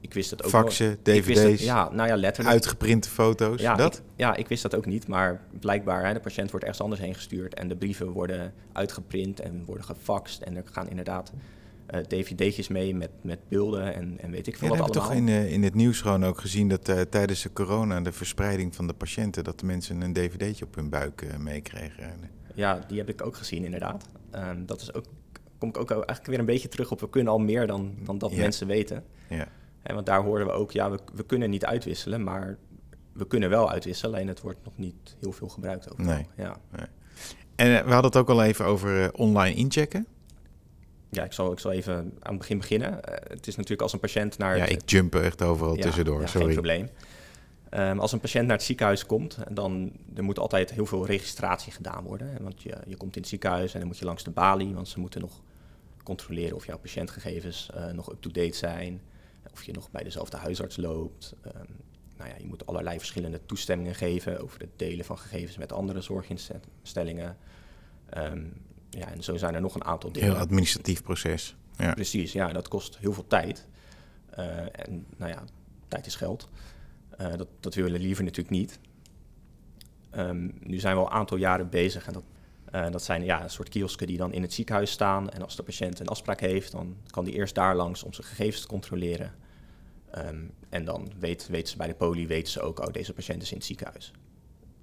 ik 0.00 0.14
wist 0.14 0.30
het 0.30 0.42
ook 0.42 0.50
Faxen, 0.50 0.98
dvd's, 1.02 1.40
het- 1.40 1.60
ja, 1.60 1.90
nou 1.92 2.08
ja, 2.08 2.16
letterlijk. 2.16 2.54
uitgeprinte 2.54 3.08
foto's, 3.08 3.60
ja, 3.60 3.74
dat? 3.74 3.96
Ik, 3.96 4.02
ja, 4.16 4.36
ik 4.36 4.48
wist 4.48 4.62
dat 4.62 4.74
ook 4.74 4.86
niet, 4.86 5.06
maar 5.06 5.40
blijkbaar, 5.60 6.06
hè, 6.06 6.12
de 6.12 6.20
patiënt 6.20 6.50
wordt 6.50 6.64
ergens 6.64 6.82
anders 6.82 7.00
heen 7.00 7.14
gestuurd 7.14 7.54
en 7.54 7.68
de 7.68 7.76
brieven 7.76 8.10
worden 8.10 8.52
uitgeprint 8.72 9.40
en 9.40 9.64
worden 9.64 9.84
gefaxt 9.84 10.42
en 10.42 10.56
er 10.56 10.62
gaan 10.72 10.88
inderdaad 10.88 11.32
eh, 11.92 12.00
dvd'tjes 12.00 12.68
mee 12.68 12.94
met, 12.94 13.10
met 13.22 13.38
beelden 13.48 13.94
en, 13.94 14.18
en 14.20 14.30
weet 14.30 14.46
ik 14.46 14.56
veel 14.56 14.68
we 14.68 14.76
wat 14.76 14.84
hebben 14.84 15.02
allemaal. 15.02 15.18
toch 15.18 15.28
in, 15.28 15.44
eh, 15.44 15.52
in 15.52 15.62
het 15.62 15.74
nieuws 15.74 16.00
gewoon 16.00 16.24
ook 16.24 16.40
gezien 16.40 16.68
dat 16.68 16.88
eh, 16.88 17.00
tijdens 17.00 17.42
de 17.42 17.52
corona 17.52 18.00
de 18.00 18.12
verspreiding 18.12 18.74
van 18.74 18.86
de 18.86 18.92
patiënten, 18.92 19.44
dat 19.44 19.60
de 19.60 19.66
mensen 19.66 20.00
een 20.00 20.12
dvd'tje 20.12 20.64
op 20.64 20.74
hun 20.74 20.88
buik 20.90 21.38
meekregen. 21.38 22.30
Ja, 22.54 22.84
die 22.88 22.98
heb 22.98 23.08
ik 23.08 23.26
ook 23.26 23.36
gezien 23.36 23.64
inderdaad. 23.64 24.08
Ehm, 24.30 24.64
dat 24.66 24.80
is 24.80 24.94
ook, 24.94 25.04
kom 25.58 25.68
ik 25.68 25.76
ook 25.78 25.90
eigenlijk 25.90 26.26
weer 26.26 26.38
een 26.38 26.44
beetje 26.44 26.68
terug 26.68 26.90
op, 26.90 27.00
we 27.00 27.08
kunnen 27.08 27.32
al 27.32 27.38
meer 27.38 27.66
dan, 27.66 27.94
dan 28.04 28.18
dat 28.18 28.30
Ja. 28.30 28.36
mensen 28.36 28.66
weten. 28.66 29.04
Ja. 29.28 29.46
En 29.82 29.94
want 29.94 30.06
daar 30.06 30.22
hoorden 30.22 30.46
we 30.46 30.52
ook, 30.52 30.70
ja, 30.70 30.90
we, 30.90 30.98
we 31.14 31.22
kunnen 31.24 31.50
niet 31.50 31.64
uitwisselen, 31.64 32.22
maar 32.24 32.58
we 33.12 33.26
kunnen 33.26 33.50
wel 33.50 33.70
uitwisselen, 33.70 34.14
alleen 34.14 34.28
het 34.28 34.40
wordt 34.40 34.64
nog 34.64 34.76
niet 34.76 35.16
heel 35.20 35.32
veel 35.32 35.48
gebruikt 35.48 35.92
ook. 35.92 35.98
Nee. 35.98 36.26
Ja. 36.36 36.56
En 37.56 37.78
eh, 37.78 37.84
we 37.84 37.92
hadden 37.92 38.10
het 38.10 38.16
ook 38.16 38.28
al 38.28 38.42
even 38.42 38.64
over 38.64 39.12
online 39.14 39.54
inchecken. 39.54 40.06
Ja, 41.14 41.24
ik 41.24 41.32
zal, 41.32 41.52
ik 41.52 41.58
zal 41.58 41.72
even 41.72 41.94
aan 42.20 42.30
het 42.30 42.38
begin 42.38 42.58
beginnen. 42.58 43.04
Eh, 43.04 43.30
het 43.30 43.46
is 43.46 43.54
natuurlijk 43.56 43.82
als 43.82 43.92
een 43.92 44.00
patiënt 44.00 44.38
naar... 44.38 44.56
Ja, 44.56 44.62
het- 44.62 44.70
ik 44.72 44.90
jump 44.90 45.14
echt 45.14 45.42
overal 45.42 45.76
Ja, 45.76 45.82
tussendoor, 45.82 46.20
ja, 46.20 46.26
sorry. 46.26 46.44
Geen 46.46 46.54
probleem. 46.54 46.88
Ehm, 47.68 47.98
als 47.98 48.12
een 48.12 48.20
patiënt 48.20 48.46
naar 48.46 48.56
het 48.56 48.66
ziekenhuis 48.66 49.06
komt, 49.06 49.38
dan 49.50 49.92
er 50.14 50.22
moet 50.24 50.38
altijd 50.38 50.70
heel 50.72 50.86
veel 50.86 51.06
registratie 51.06 51.72
gedaan 51.72 52.04
worden. 52.04 52.42
Want 52.42 52.62
je, 52.62 52.76
je 52.86 52.96
komt 52.96 53.14
in 53.16 53.20
het 53.20 53.30
ziekenhuis 53.30 53.72
en 53.72 53.78
dan 53.78 53.88
moet 53.88 53.98
je 53.98 54.04
langs 54.04 54.24
de 54.24 54.30
balie, 54.30 54.74
want 54.74 54.88
ze 54.88 55.00
moeten 55.00 55.20
nog 55.20 55.40
controleren 56.02 56.56
of 56.56 56.66
jouw 56.66 56.78
patiëntgegevens 56.78 57.70
eh, 57.74 57.86
nog 57.86 58.10
up-to-date 58.12 58.56
zijn. 58.56 59.00
Of 59.52 59.62
je 59.62 59.72
nog 59.72 59.90
bij 59.90 60.02
dezelfde 60.02 60.36
huisarts 60.36 60.76
loopt. 60.76 61.34
Ehm, 61.42 61.56
nou 62.16 62.30
ja, 62.30 62.36
je 62.38 62.46
moet 62.46 62.66
allerlei 62.66 62.98
verschillende 62.98 63.40
toestemmingen 63.46 63.94
geven 63.94 64.40
over 64.42 64.60
het 64.60 64.70
delen 64.76 65.04
van 65.04 65.18
gegevens 65.18 65.56
met 65.58 65.72
andere 65.72 66.00
zorginstellingen. 66.00 67.36
Ehm, 68.08 68.44
ja, 68.98 69.10
en 69.10 69.22
zo 69.22 69.36
zijn 69.36 69.54
er 69.54 69.60
nog 69.60 69.74
een 69.74 69.84
aantal 69.84 70.12
dingen. 70.12 70.28
Heel 70.28 70.38
administratief 70.38 71.02
proces. 71.02 71.56
Ja. 71.76 71.94
Precies, 71.94 72.32
ja, 72.32 72.52
dat 72.52 72.68
kost 72.68 72.98
heel 72.98 73.12
veel 73.12 73.26
tijd. 73.26 73.66
Eh, 74.30 74.58
en 74.58 75.06
nou 75.16 75.30
ja, 75.30 75.44
tijd 75.88 76.06
is 76.06 76.14
geld. 76.14 76.48
Eh, 77.16 77.36
dat, 77.36 77.48
dat 77.60 77.74
willen 77.74 77.92
we 77.92 77.98
liever 77.98 78.24
natuurlijk 78.24 78.56
niet. 78.56 78.78
Ehm, 80.10 80.48
nu 80.60 80.78
zijn 80.78 80.94
we 80.94 81.00
al 81.00 81.06
een 81.06 81.12
aantal 81.12 81.36
jaren 81.36 81.70
bezig 81.70 82.06
en 82.06 82.12
dat, 82.12 82.24
eh, 82.64 82.90
dat 82.90 83.02
zijn 83.02 83.24
ja, 83.24 83.42
een 83.42 83.50
soort 83.50 83.68
kiosken 83.68 84.06
die 84.06 84.16
dan 84.16 84.32
in 84.32 84.42
het 84.42 84.52
ziekenhuis 84.52 84.90
staan. 84.90 85.30
En 85.30 85.42
als 85.42 85.56
de 85.56 85.62
patiënt 85.62 86.00
een 86.00 86.08
afspraak 86.08 86.40
heeft, 86.40 86.72
dan 86.72 86.96
kan 87.06 87.24
die 87.24 87.34
eerst 87.34 87.54
daar 87.54 87.76
langs 87.76 88.02
om 88.02 88.12
zijn 88.12 88.26
gegevens 88.26 88.60
te 88.60 88.66
controleren. 88.66 89.34
Ehm, 90.10 90.44
en 90.68 90.84
dan 90.84 91.12
weet, 91.18 91.46
weten 91.46 91.68
ze 91.68 91.76
bij 91.76 91.86
de 91.86 91.94
poli 91.94 92.26
weten 92.26 92.52
ze 92.52 92.60
ook, 92.60 92.80
oh, 92.80 92.92
deze 92.92 93.12
patiënt 93.12 93.42
is 93.42 93.50
in 93.50 93.56
het 93.56 93.66
ziekenhuis. 93.66 94.12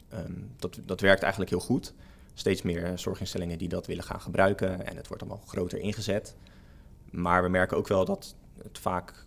Ehm, 0.09 0.33
dat, 0.57 0.79
dat 0.85 1.01
werkt 1.01 1.21
eigenlijk 1.21 1.51
heel 1.51 1.59
goed. 1.59 1.93
Steeds 2.39 2.61
meer 2.61 2.99
zorginstellingen 2.99 3.57
die 3.57 3.67
dat 3.67 3.87
willen 3.87 4.03
gaan 4.03 4.21
gebruiken 4.21 4.85
en 4.85 4.95
het 4.95 5.07
wordt 5.07 5.23
allemaal 5.23 5.43
groter 5.45 5.79
ingezet. 5.79 6.35
Maar 7.11 7.43
we 7.43 7.49
merken 7.49 7.77
ook 7.77 7.87
wel 7.87 8.05
dat 8.05 8.35
het 8.63 8.79
vaak, 8.79 9.25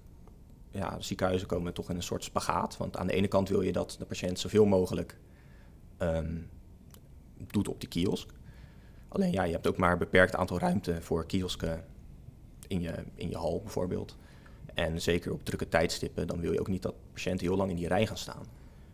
ja, 0.71 1.01
ziekenhuizen 1.01 1.49
komen 1.49 1.75
toch 1.75 1.91
in 1.91 1.97
een 1.97 2.03
soort 2.03 2.25
spagaat. 2.25 2.77
Want 2.77 2.97
aan 2.97 3.07
de 3.07 3.13
ene 3.13 3.29
kant 3.29 3.49
wil 3.49 3.61
je 3.61 3.73
dat 3.73 3.97
de 3.99 4.05
patiënt 4.05 4.39
zoveel 4.39 4.65
mogelijk 4.65 5.19
ehm, 5.97 6.37
doet 7.47 7.69
op 7.69 7.81
die 7.81 7.89
kiosk. 7.89 8.31
Alleen 9.09 9.33
ja, 9.33 9.43
je 9.43 9.53
hebt 9.53 9.67
ook 9.67 9.77
maar 9.77 9.93
een 9.93 9.99
beperkt 9.99 10.35
aantal 10.35 10.59
ruimte 10.59 11.03
voor 11.03 11.27
kiosken 11.27 11.85
in 12.67 12.81
je, 12.81 12.95
in 13.15 13.29
je 13.29 13.37
hal 13.37 13.61
bijvoorbeeld. 13.61 14.17
En 14.75 15.01
zeker 15.01 15.33
op 15.33 15.45
drukke 15.45 15.69
tijdstippen, 15.69 16.27
dan 16.27 16.41
wil 16.41 16.53
je 16.53 16.61
ook 16.61 16.69
niet 16.69 16.83
dat 16.83 16.95
patiënten 17.13 17.47
heel 17.47 17.57
lang 17.57 17.71
in 17.71 17.77
die 17.77 17.89
rij 17.89 18.07
gaan 18.07 18.17
staan. 18.17 18.47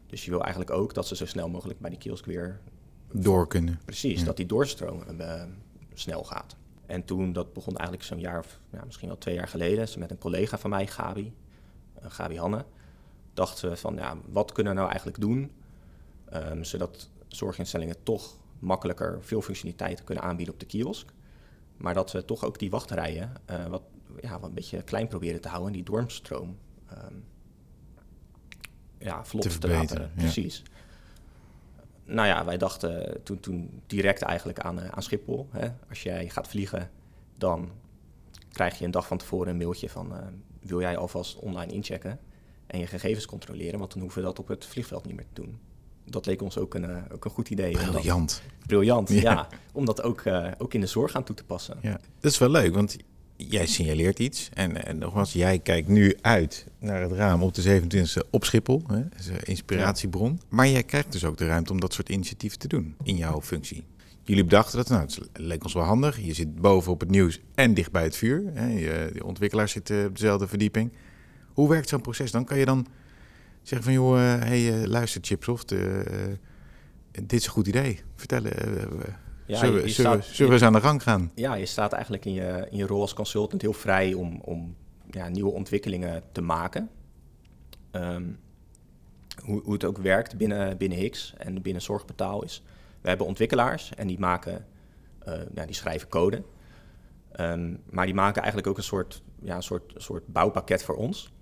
Dus 0.07 0.25
je 0.25 0.31
wil 0.31 0.43
eigenlijk 0.43 0.71
ook 0.71 0.95
dat 0.95 1.07
ze 1.07 1.17
zo 1.17 1.27
snel 1.27 1.49
mogelijk 1.49 1.81
bij 1.81 1.91
die 1.91 1.99
kiosk 1.99 2.25
weer 2.25 2.61
Door 3.13 3.49
kunnen. 3.49 3.81
Precies, 3.85 4.19
Ja. 4.19 4.25
dat 4.25 4.37
die 4.37 4.47
doorstroom 4.47 5.03
eh, 5.03 5.43
snel 5.95 6.25
gaat. 6.25 6.57
En 6.87 7.05
toen, 7.05 7.33
dat 7.33 7.53
begon 7.53 7.77
eigenlijk 7.77 8.07
zo'n 8.07 8.21
jaar 8.21 8.39
of 8.39 8.61
ja, 8.71 8.85
misschien 8.85 9.09
wel 9.09 9.19
twee 9.19 9.35
jaar 9.35 9.49
geleden, 9.49 9.89
met 9.99 10.11
een 10.11 10.19
collega 10.19 10.59
van 10.59 10.71
mij, 10.71 10.87
Gabi, 10.87 11.33
uh, 12.03 12.11
Gabi 12.11 12.39
Hanne, 12.39 12.65
dachten 13.35 13.71
we 13.71 13.77
van 13.77 13.95
ja, 13.95 14.17
wat 14.31 14.53
kunnen 14.53 14.73
we 14.73 14.79
nou 14.79 14.91
eigenlijk 14.91 15.21
doen 15.21 15.51
um, 16.35 16.65
zodat 16.65 17.11
zorginstellingen 17.29 18.03
toch 18.03 18.37
makkelijker 18.59 19.19
veel 19.23 19.43
functionaliteiten 19.43 20.05
kunnen 20.05 20.25
aanbieden 20.25 20.55
op 20.55 20.61
de 20.61 20.67
kiosk. 20.67 21.13
Maar 21.77 21.95
dat 21.95 22.13
we 22.13 22.25
toch 22.25 22.45
ook 22.45 22.59
die 22.59 22.71
wachtrijen 22.71 23.33
uh, 23.51 23.67
wat, 23.67 23.83
ja, 24.21 24.41
wat 24.41 24.49
een 24.49 24.55
beetje 24.55 24.83
klein 24.83 25.09
proberen 25.09 25.41
te 25.41 25.49
houden, 25.49 25.73
die 25.73 25.83
dormstroom 25.83 26.59
um, 26.93 27.25
ja, 28.99 29.25
vlot 29.25 29.61
te, 29.61 29.69
laten. 29.69 30.13
Precies. 30.17 30.63
Nou 32.09 32.29
ja, 32.29 32.45
wij 32.45 32.57
dachten 32.57 33.21
toen, 33.23 33.41
toen 33.41 33.83
direct 33.87 34.23
eigenlijk 34.23 34.59
aan, 34.59 34.79
uh, 34.79 34.89
aan 34.89 35.03
Schiphol. 35.03 35.49
Hè. 35.51 35.69
Als 35.89 36.03
jij 36.03 36.29
gaat 36.29 36.49
vliegen, 36.49 36.91
dan 37.37 37.71
krijg 38.53 38.79
je 38.79 38.85
een 38.85 38.91
dag 38.91 39.07
van 39.07 39.19
tevoren 39.19 39.49
een 39.49 39.57
mailtje 39.57 39.89
van... 39.89 40.13
Uh, 40.13 40.19
wil 40.61 40.81
jij 40.81 40.97
alvast 40.97 41.37
online 41.37 41.73
inchecken 41.73 42.19
en 42.67 42.79
je 42.79 42.87
gegevens 42.87 43.27
controleren? 43.27 43.79
Want 43.79 43.93
dan 43.93 44.01
hoeven 44.01 44.21
we 44.21 44.27
dat 44.27 44.39
op 44.39 44.49
het 44.49 44.67
vliegveld 44.67 45.07
niet 45.07 45.17
meer 45.17 45.27
te 45.33 45.43
doen 45.43 45.59
dat 46.11 46.27
leek 46.27 46.43
ons 46.43 46.59
ook 46.59 46.75
een, 46.75 46.85
uh, 46.85 46.97
ook 47.13 47.25
een 47.25 47.31
goed 47.31 47.51
idee. 47.51 47.73
Briljant. 47.73 48.43
briljant, 48.67 49.09
ja. 49.09 49.21
ja. 49.21 49.49
Om 49.73 49.85
dat 49.85 50.03
ook, 50.03 50.23
ook 50.59 50.75
in 50.75 50.81
de 50.81 50.87
zorg 50.87 51.15
aan 51.15 51.25
toe 51.25 51.37
te 51.37 51.45
passen. 51.45 51.79
Ja, 51.83 52.01
dat 52.21 52.33
is 52.33 52.39
wel 52.39 52.49
leuk, 52.49 52.75
want 52.75 52.97
jij 53.39 53.67
signaleert 53.67 54.19
iets. 54.19 54.49
En, 54.53 54.87
en 54.87 54.99
nogmaals, 54.99 55.33
jij 55.33 55.59
kijkt 55.59 55.89
nu 55.89 56.17
uit 56.21 56.67
naar 56.79 57.03
het 57.03 57.13
raam 57.13 57.43
op 57.43 57.55
de 57.55 57.81
27e 57.83 58.31
op 58.31 58.45
Schiphol. 58.45 58.83
Hè? 58.87 59.09
Dat 59.09 59.19
is 59.19 59.27
een 59.27 59.43
inspiratiebron. 59.43 60.41
Maar 60.49 60.69
jij 60.69 60.83
krijgt 60.83 61.13
dus 61.13 61.25
ook 61.25 61.37
de 61.37 61.47
ruimte 61.47 61.73
om 61.73 61.81
dat 61.81 61.93
soort 61.93 62.09
initiatieven 62.09 62.59
te 62.59 62.69
doen 62.69 62.97
in 63.03 63.17
jouw 63.17 63.43
functie. 63.43 63.85
Jullie 64.23 64.45
bedachten 64.45 64.77
dat, 64.77 64.89
nou, 64.89 65.03
het 65.03 65.21
leek 65.33 65.65
ons 65.65 65.73
wel 65.73 65.83
handig. 65.83 66.21
Je 66.21 66.35
zit 66.35 66.55
boven 66.57 66.93
op 66.93 67.01
het 67.01 67.11
nieuws 67.11 67.41
en 67.55 67.75
dicht 67.75 67.93
bij 67.93 68.03
het 68.03 68.17
vuur. 68.17 68.43
Hè? 68.55 68.67
Je, 68.67 69.11
de 69.13 69.25
ontwikkelaars 69.25 69.73
zitten 69.73 70.07
op 70.07 70.15
dezelfde 70.15 70.49
verdieping. 70.49 70.93
Hoe 71.53 71.69
werkt 71.69 71.89
zo'n 71.89 72.01
proces? 72.01 72.31
Dan 72.31 72.45
kan 72.45 72.59
je 72.59 72.65
dan 72.65 72.87
zeggen 73.63 73.83
van, 73.83 73.93
joh, 73.93 74.17
hé, 74.17 74.67
hey, 74.67 74.87
luister 74.87 75.21
Chipsoft, 75.25 75.73
uh, 75.73 75.81
dit 77.11 77.33
is 77.33 77.45
een 77.45 77.53
goed 77.53 77.67
idee. 77.67 78.01
Vertel, 78.17 78.45
uh, 78.45 78.53
ja, 79.49 79.59
zullen, 79.59 79.83
we, 79.83 79.89
zullen, 79.89 80.25
zullen 80.25 80.47
we 80.47 80.53
eens 80.53 80.67
aan 80.67 80.73
de 80.73 80.81
gang 80.81 81.03
gaan? 81.03 81.33
Ja, 81.35 81.55
je 81.55 81.67
staat 81.67 81.93
eigenlijk 81.93 82.25
in 82.25 82.33
je, 82.33 82.67
in 82.71 82.77
je 82.77 82.87
rol 82.87 83.01
als 83.01 83.15
consultant 83.15 83.63
heel 83.63 83.73
vrij 83.73 84.15
om, 84.15 84.41
om 84.45 84.77
ja, 85.11 85.29
nieuwe 85.29 85.53
ontwikkelingen 85.53 86.23
te 86.33 86.41
maken. 86.41 86.91
Um, 87.93 88.39
hoe, 89.45 89.63
hoe 89.63 89.73
het 89.73 89.85
ook 89.85 89.99
werkt 89.99 90.37
binnen, 90.37 90.77
binnen 90.77 90.99
Hix 90.99 91.35
en 91.39 91.63
binnen 91.63 91.83
Zorgbetaal 91.83 92.45
is... 92.45 92.63
We 93.01 93.09
hebben 93.09 93.27
ontwikkelaars 93.27 93.95
en 93.95 94.07
die 94.07 94.19
maken, 94.19 94.67
uh, 95.29 95.35
ja, 95.55 95.67
die 95.67 95.75
schrijven 95.75 96.09
code. 96.09 96.43
Um, 97.41 97.83
maar 97.91 98.05
die 98.05 98.15
maken 98.15 98.43
eigenlijk 98.43 98.71
ook 98.71 98.77
een 98.77 98.83
soort, 98.83 99.23
ja, 99.43 99.57
een 99.57 99.63
soort, 99.63 99.93
soort 99.97 100.27
bouwpakket 100.27 100.83
voor 100.83 100.97
ons 100.97 101.33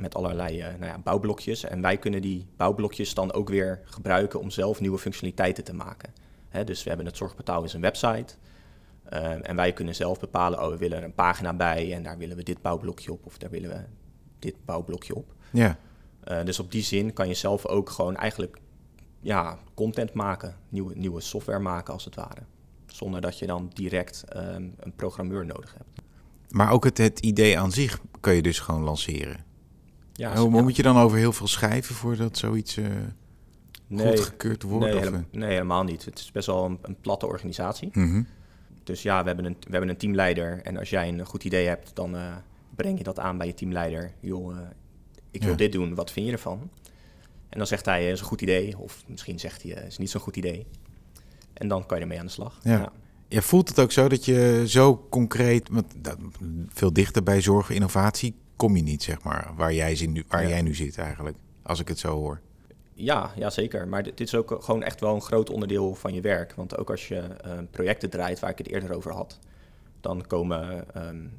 met 0.00 0.14
allerlei 0.14 0.58
uh, 0.58 0.66
nou 0.66 0.84
ja, 0.84 0.98
bouwblokjes. 0.98 1.64
En 1.64 1.80
wij 1.80 1.96
kunnen 1.96 2.22
die 2.22 2.46
bouwblokjes 2.56 3.14
dan 3.14 3.32
ook 3.32 3.48
weer 3.48 3.80
gebruiken 3.84 4.40
om 4.40 4.50
zelf 4.50 4.80
nieuwe 4.80 4.98
functionaliteiten 4.98 5.64
te 5.64 5.74
maken. 5.74 6.12
Hè, 6.50 6.64
dus 6.64 6.82
we 6.82 6.88
hebben 6.88 7.06
het 7.06 7.16
Zorgportaal 7.16 7.64
is 7.64 7.72
een 7.72 7.80
website. 7.80 8.34
Uh, 9.12 9.48
en 9.48 9.56
wij 9.56 9.72
kunnen 9.72 9.94
zelf 9.94 10.20
bepalen, 10.20 10.62
oh, 10.62 10.70
we 10.70 10.76
willen 10.76 10.98
er 10.98 11.04
een 11.04 11.14
pagina 11.14 11.54
bij 11.54 11.94
en 11.94 12.02
daar 12.02 12.18
willen 12.18 12.36
we 12.36 12.42
dit 12.42 12.62
bouwblokje 12.62 13.12
op 13.12 13.26
of 13.26 13.38
daar 13.38 13.50
willen 13.50 13.70
we 13.70 13.84
dit 14.38 14.54
bouwblokje 14.64 15.14
op. 15.14 15.34
Ja. 15.50 15.78
Uh, 16.28 16.44
dus 16.44 16.58
op 16.58 16.72
die 16.72 16.82
zin 16.82 17.12
kan 17.12 17.28
je 17.28 17.34
zelf 17.34 17.66
ook 17.66 17.90
gewoon 17.90 18.16
eigenlijk 18.16 18.58
ja, 19.20 19.58
content 19.74 20.12
maken, 20.12 20.56
nieuwe, 20.68 20.94
nieuwe 20.96 21.20
software 21.20 21.58
maken 21.58 21.92
als 21.92 22.04
het 22.04 22.14
ware. 22.14 22.42
Zonder 22.86 23.20
dat 23.20 23.38
je 23.38 23.46
dan 23.46 23.70
direct 23.74 24.24
um, 24.36 24.74
een 24.78 24.92
programmeur 24.96 25.46
nodig 25.46 25.74
hebt. 25.76 26.00
Maar 26.48 26.70
ook 26.70 26.84
het, 26.84 26.98
het 26.98 27.18
idee 27.18 27.58
aan 27.58 27.72
zich 27.72 28.00
kan 28.20 28.34
je 28.34 28.42
dus 28.42 28.58
gewoon 28.58 28.82
lanceren. 28.82 29.44
Ja, 30.12 30.36
hoe 30.36 30.62
moet 30.62 30.76
je 30.76 30.82
dan 30.82 30.96
over 30.96 31.18
heel 31.18 31.32
veel 31.32 31.46
schrijven 31.46 31.94
voordat 31.94 32.38
zoiets 32.38 32.76
uh, 32.76 32.86
nee, 33.90 34.06
goedgekeurd 34.06 34.62
wordt? 34.62 34.84
Nee, 34.84 34.98
helemaal, 34.98 35.24
nee, 35.30 35.50
helemaal 35.50 35.84
niet. 35.84 36.04
Het 36.04 36.18
is 36.18 36.32
best 36.32 36.46
wel 36.46 36.64
een, 36.64 36.78
een 36.82 36.96
platte 37.00 37.26
organisatie. 37.26 37.88
Mm 37.92 38.10
-hmm. 38.10 38.26
Dus 38.84 39.02
ja, 39.02 39.20
we 39.20 39.26
hebben, 39.26 39.44
een, 39.44 39.56
we 39.60 39.70
hebben 39.70 39.88
een 39.88 39.96
teamleider. 39.96 40.60
En 40.62 40.76
als 40.76 40.90
jij 40.90 41.08
een 41.08 41.26
goed 41.26 41.44
idee 41.44 41.66
hebt, 41.66 41.90
dan 41.94 42.14
uh, 42.14 42.36
breng 42.74 42.98
je 42.98 43.04
dat 43.04 43.18
aan 43.18 43.38
bij 43.38 43.46
je 43.46 43.54
teamleider. 43.54 44.12
Joh, 44.20 44.54
uh, 44.54 44.60
ik 45.30 45.42
wil 45.42 45.50
ja. 45.50 45.56
dit 45.56 45.72
doen, 45.72 45.94
wat 45.94 46.10
vind 46.10 46.26
je 46.26 46.32
ervan? 46.32 46.70
En 47.48 47.58
dan 47.58 47.66
zegt 47.66 47.84
hij, 47.84 48.10
is 48.10 48.20
een 48.20 48.26
goed 48.26 48.42
idee. 48.42 48.78
Of 48.78 49.02
misschien 49.06 49.38
zegt 49.38 49.62
hij, 49.62 49.72
is 49.72 49.98
niet 49.98 50.10
zo'n 50.10 50.20
goed 50.20 50.36
idee. 50.36 50.66
En 51.52 51.68
dan 51.68 51.86
kan 51.86 51.96
je 51.96 52.02
ermee 52.02 52.18
aan 52.18 52.26
de 52.26 52.32
slag. 52.32 52.60
Ja. 52.62 52.70
ja. 52.70 52.92
Je 53.28 53.42
voelt 53.42 53.68
het 53.68 53.78
ook 53.78 53.92
zo 53.92 54.08
dat 54.08 54.24
je 54.24 54.64
zo 54.66 55.06
concreet, 55.10 55.68
want 55.68 55.94
veel 56.68 56.92
dichter 56.92 57.22
bij 57.22 57.40
zorg 57.40 57.70
innovatie 57.70 58.34
kom 58.56 58.76
je 58.76 58.82
niet, 58.82 59.02
zeg 59.02 59.22
maar, 59.22 59.52
waar 59.56 59.74
jij, 59.74 60.06
nu, 60.06 60.24
waar 60.28 60.42
ja. 60.42 60.48
jij 60.48 60.62
nu 60.62 60.74
zit 60.74 60.98
eigenlijk, 60.98 61.36
als 61.62 61.80
ik 61.80 61.88
het 61.88 61.98
zo 61.98 62.16
hoor. 62.16 62.40
Ja, 63.00 63.30
ja, 63.36 63.50
zeker. 63.50 63.88
Maar 63.88 64.02
dit, 64.02 64.16
dit, 64.16 64.26
is 64.26 64.34
ook 64.34 64.56
gewoon 64.64 64.82
echt 64.82 65.00
wel 65.00 65.14
een 65.14 65.22
groot 65.22 65.50
onderdeel 65.50 65.94
van 65.94 66.14
je 66.14 66.20
werk. 66.20 66.54
Want 66.54 66.76
ook 66.76 66.90
als 66.90 67.08
je 67.08 67.22
uh, 67.46 67.58
projecten 67.70 68.10
draait, 68.10 68.40
waar 68.40 68.50
ik 68.50 68.58
het 68.58 68.68
eerder 68.68 68.94
over 68.94 69.12
had, 69.12 69.38
dan 70.00 70.26
komen 70.26 70.84
um, 70.96 71.38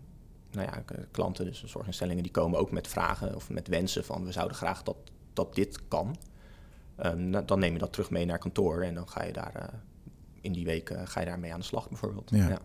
nou 0.52 0.68
ja, 0.68 0.84
klanten, 1.12 1.46
dus 1.46 1.64
zorginstellingen, 1.64 2.24
die 2.24 2.32
komen 2.32 2.60
ook 2.60 2.72
met 2.72 2.88
vragen 2.88 3.36
of 3.36 3.50
met 3.50 3.68
wensen 3.68 4.06
van 4.06 4.26
we 4.26 4.32
zouden 4.32 4.58
graag 4.58 4.84
dat, 4.84 4.98
dat 5.34 5.56
dit 5.56 5.88
kan. 5.88 6.16
Um, 7.06 7.46
dan 7.46 7.60
neem 7.60 7.74
je 7.74 7.80
dat 7.80 7.92
terug 7.92 8.10
mee 8.10 8.26
naar 8.26 8.38
kantoor 8.38 8.82
en 8.82 8.94
dan 8.94 9.10
ga 9.10 9.24
je 9.24 9.34
daar 9.34 9.54
uh, 9.56 9.80
in 10.42 10.52
die 10.52 10.66
week 10.66 10.90
uh, 10.90 11.02
ga 11.04 11.20
je 11.20 11.26
daarmee 11.26 11.54
aan 11.54 11.60
de 11.60 11.66
slag 11.66 11.90
bijvoorbeeld. 11.90 12.30
Ja. 12.30 12.48
ja. 12.48 12.60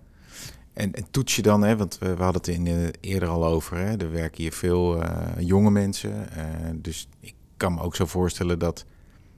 En, 0.73 0.93
en, 0.93 1.11
toets 1.11 1.37
je 1.37 1.43
dan, 1.43 1.63
hè, 1.63 1.77
want 1.77 1.99
we, 1.99 2.17
we 2.17 2.23
hadden 2.23 2.43
het 2.43 2.49
in, 2.49 2.67
uh, 2.67 2.89
eerder 3.01 3.29
al 3.29 3.45
over, 3.45 3.77
hè, 3.77 3.97
er 3.97 4.11
werken 4.11 4.43
hier 4.43 4.53
veel 4.53 5.03
uh, 5.03 5.27
jonge 5.39 5.71
mensen. 5.71 6.29
Uh, 6.37 6.71
dus 6.75 7.09
ik 7.21 7.35
kan 7.57 7.75
me 7.75 7.81
ook 7.81 7.97
zo 7.97 8.07
voorstellen 8.07 8.59
dat 8.59 8.85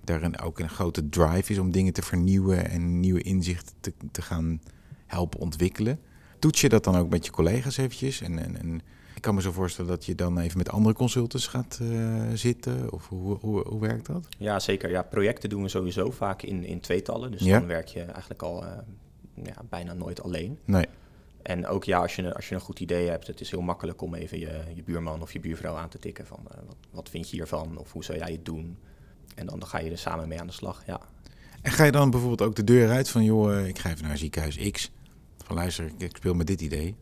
er 0.04 0.22
een, 0.22 0.40
ook 0.40 0.58
een 0.58 0.68
grote 0.68 1.08
drive 1.08 1.52
is 1.52 1.58
om 1.58 1.70
dingen 1.70 1.92
te 1.92 2.02
vernieuwen 2.02 2.70
en 2.70 3.00
nieuwe 3.00 3.22
inzichten 3.22 3.74
te, 3.80 3.92
te 4.12 4.22
gaan 4.22 4.60
helpen 5.06 5.40
ontwikkelen. 5.40 6.00
Toets 6.38 6.60
je 6.60 6.68
dat 6.68 6.84
dan 6.84 6.96
ook 6.96 7.08
met 7.08 7.24
je 7.24 7.30
collega's 7.30 7.76
eventjes? 7.76 8.20
En, 8.20 8.38
en, 8.38 8.58
en 8.58 8.80
ik 9.14 9.22
kan 9.22 9.34
me 9.34 9.40
zo 9.40 9.52
voorstellen 9.52 9.90
dat 9.90 10.04
je 10.04 10.14
dan 10.14 10.38
even 10.38 10.58
met 10.58 10.70
andere 10.70 10.94
consultants 10.94 11.46
gaat 11.46 11.80
zitten. 12.34 12.92
Of 12.92 13.08
hoe, 13.08 13.38
hoe, 13.40 13.68
hoe 13.68 13.80
werkt 13.80 14.06
dat? 14.06 14.28
Ja, 14.38 14.60
zeker. 14.60 14.90
Ja, 14.90 15.02
projecten 15.02 15.48
doen 15.48 15.62
we 15.62 15.68
sowieso 15.68 16.10
vaak 16.10 16.42
in, 16.42 16.64
in 16.64 16.80
tweetallen. 16.80 17.30
Dus 17.30 17.40
ja. 17.42 17.58
dan 17.58 17.68
werk 17.68 17.88
je 17.88 18.02
eigenlijk 18.02 18.42
al 18.42 18.64
ja, 19.34 19.54
bijna 19.68 19.92
nooit 19.92 20.22
alleen. 20.22 20.58
Nee. 20.64 20.86
En 21.48 21.66
ook 21.66 21.84
ja, 21.84 22.00
als 22.00 22.16
je, 22.16 22.34
als 22.34 22.48
je 22.48 22.54
een 22.54 22.60
goed 22.60 22.80
idee 22.80 23.08
hebt, 23.08 23.26
het 23.26 23.40
is 23.40 23.50
heel 23.50 23.60
makkelijk 23.60 24.02
om 24.02 24.14
even 24.14 24.38
je, 24.38 24.62
je 24.74 24.82
buurman 24.82 25.22
of 25.22 25.32
je 25.32 25.40
buurvrouw 25.40 25.76
aan 25.76 25.88
te 25.88 25.98
tikken 25.98 26.26
van 26.26 26.40
uh, 26.50 26.58
wat, 26.66 26.76
wat 26.90 27.08
vind 27.08 27.30
je 27.30 27.36
hiervan 27.36 27.78
of 27.78 27.92
hoe 27.92 28.04
zou 28.04 28.18
jij 28.18 28.32
het 28.32 28.44
doen? 28.44 28.78
En 29.34 29.46
dan, 29.46 29.58
dan 29.58 29.68
ga 29.68 29.78
je 29.78 29.90
er 29.90 29.98
samen 29.98 30.28
mee 30.28 30.40
aan 30.40 30.46
de 30.46 30.52
slag, 30.52 30.86
ja. 30.86 31.00
En 31.62 31.72
ga 31.72 31.84
je 31.84 31.92
dan 31.92 32.10
bijvoorbeeld 32.10 32.42
ook 32.42 32.56
de 32.56 32.64
deur 32.64 32.90
uit 32.90 33.08
van, 33.08 33.24
joh, 33.24 33.66
ik 33.66 33.78
ga 33.78 33.90
even 33.90 34.04
naar 34.04 34.18
ziekenhuis 34.18 34.70
X. 34.70 34.90
Van 35.44 35.56
luister, 35.56 35.90
ik 35.98 36.16
speel 36.16 36.34
met 36.34 36.46
dit 36.46 36.60
idee. 36.60 36.96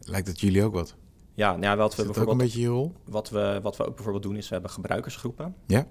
Lijkt 0.00 0.26
dat 0.26 0.40
jullie 0.40 0.64
ook 0.64 0.74
wat? 0.74 0.94
Ja, 1.34 1.50
nou 1.50 1.62
ja 1.62 1.76
wat 1.76 1.96
we 1.96 2.04
bijvoorbeeld. 2.04 2.26
Ook 2.26 2.40
een 2.40 2.46
beetje 2.46 2.60
je 2.60 2.68
rol? 2.68 2.92
Wat 3.04 3.30
we, 3.30 3.58
wat 3.62 3.76
we 3.76 3.86
ook 3.86 3.94
bijvoorbeeld 3.94 4.24
doen 4.24 4.36
is, 4.36 4.48
we 4.48 4.54
hebben 4.54 4.70
gebruikersgroepen. 4.70 5.54
Ja. 5.66 5.86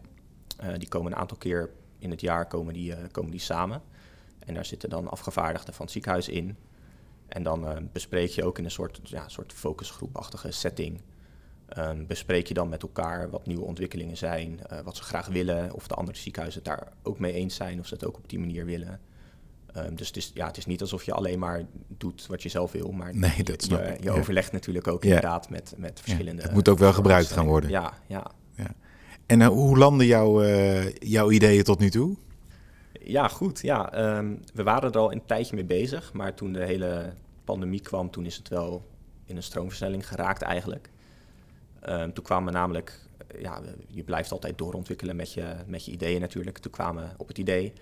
Uh, 0.63 0.73
die 0.77 0.87
komen 0.87 1.11
een 1.11 1.17
aantal 1.17 1.37
keer 1.37 1.69
in 1.99 2.09
het 2.09 2.21
jaar 2.21 2.47
komen 2.47 2.73
die, 2.73 2.91
uh, 2.91 2.97
komen 3.11 3.31
die 3.31 3.39
samen. 3.39 3.81
En 4.39 4.53
daar 4.53 4.65
zitten 4.65 4.89
dan 4.89 5.09
afgevaardigden 5.09 5.73
van 5.73 5.85
het 5.85 5.93
ziekenhuis 5.93 6.29
in. 6.29 6.57
En 7.31 7.43
dan 7.43 7.63
uh, 7.63 7.71
bespreek 7.91 8.29
je 8.29 8.45
ook 8.45 8.57
in 8.57 8.65
een 8.65 8.71
soort, 8.71 8.99
ja, 9.03 9.27
soort 9.27 9.53
focusgroepachtige 9.53 10.51
setting. 10.51 11.01
Um, 11.77 12.07
bespreek 12.07 12.47
je 12.47 12.53
dan 12.53 12.69
met 12.69 12.81
elkaar 12.81 13.29
wat 13.29 13.45
nieuwe 13.45 13.65
ontwikkelingen 13.65 14.17
zijn, 14.17 14.59
uh, 14.71 14.79
wat 14.79 14.95
ze 14.97 15.03
graag 15.03 15.27
willen, 15.27 15.73
of 15.73 15.87
de 15.87 15.95
andere 15.95 16.17
ziekenhuizen 16.17 16.61
het 16.63 16.71
daar 16.71 16.93
ook 17.03 17.19
mee 17.19 17.33
eens 17.33 17.55
zijn, 17.55 17.79
of 17.79 17.87
ze 17.87 17.93
het 17.93 18.05
ook 18.05 18.17
op 18.17 18.29
die 18.29 18.39
manier 18.39 18.65
willen. 18.65 18.99
Um, 19.77 19.95
dus 19.95 20.07
het 20.07 20.17
is, 20.17 20.31
ja, 20.33 20.47
het 20.47 20.57
is 20.57 20.65
niet 20.65 20.81
alsof 20.81 21.03
je 21.03 21.13
alleen 21.13 21.39
maar 21.39 21.65
doet 21.87 22.27
wat 22.27 22.43
je 22.43 22.49
zelf 22.49 22.71
wil, 22.71 22.91
maar 22.91 23.15
nee, 23.15 23.43
dat 23.43 23.65
je, 23.65 23.75
je, 23.75 23.95
je 23.99 24.03
ja. 24.03 24.11
overlegt 24.11 24.51
natuurlijk 24.51 24.87
ook 24.87 25.03
ja. 25.03 25.07
inderdaad 25.07 25.49
met, 25.49 25.73
met 25.77 25.99
verschillende... 25.99 26.41
Ja, 26.41 26.47
het 26.47 26.55
moet 26.55 26.69
ook 26.69 26.79
wel 26.79 26.93
gebruikt 26.93 27.31
gaan 27.31 27.45
worden. 27.45 27.69
Ja, 27.69 27.93
ja. 28.07 28.31
ja. 28.55 28.73
En 29.25 29.39
uh, 29.39 29.47
hoe 29.47 29.77
landen 29.77 30.05
jouw, 30.05 30.43
jouw 30.93 31.31
ideeën 31.31 31.63
tot 31.63 31.79
nu 31.79 31.89
toe? 31.89 32.17
Ja, 33.03 33.27
goed. 33.27 33.61
Ja, 33.61 34.17
um, 34.17 34.39
we 34.53 34.63
waren 34.63 34.91
er 34.91 34.97
al 34.97 35.11
een 35.11 35.25
tijdje 35.25 35.55
mee 35.55 35.65
bezig, 35.65 36.13
maar 36.13 36.33
toen 36.33 36.53
de 36.53 36.65
hele 36.65 37.13
pandemie 37.43 37.81
kwam, 37.81 38.09
toen 38.09 38.25
is 38.25 38.37
het 38.37 38.47
wel 38.47 38.85
in 39.25 39.35
een 39.35 39.43
stroomversnelling 39.43 40.07
geraakt 40.07 40.41
eigenlijk. 40.41 40.89
Um, 41.89 42.13
toen 42.13 42.23
kwamen 42.23 42.51
we 42.51 42.59
namelijk, 42.59 42.99
ja, 43.39 43.61
je 43.87 44.03
blijft 44.03 44.31
altijd 44.31 44.57
doorontwikkelen 44.57 45.15
met 45.15 45.33
je, 45.33 45.55
met 45.65 45.85
je 45.85 45.91
ideeën 45.91 46.21
natuurlijk. 46.21 46.57
Toen 46.57 46.71
kwamen 46.71 47.03
we 47.03 47.09
op 47.17 47.27
het 47.27 47.37
idee 47.37 47.73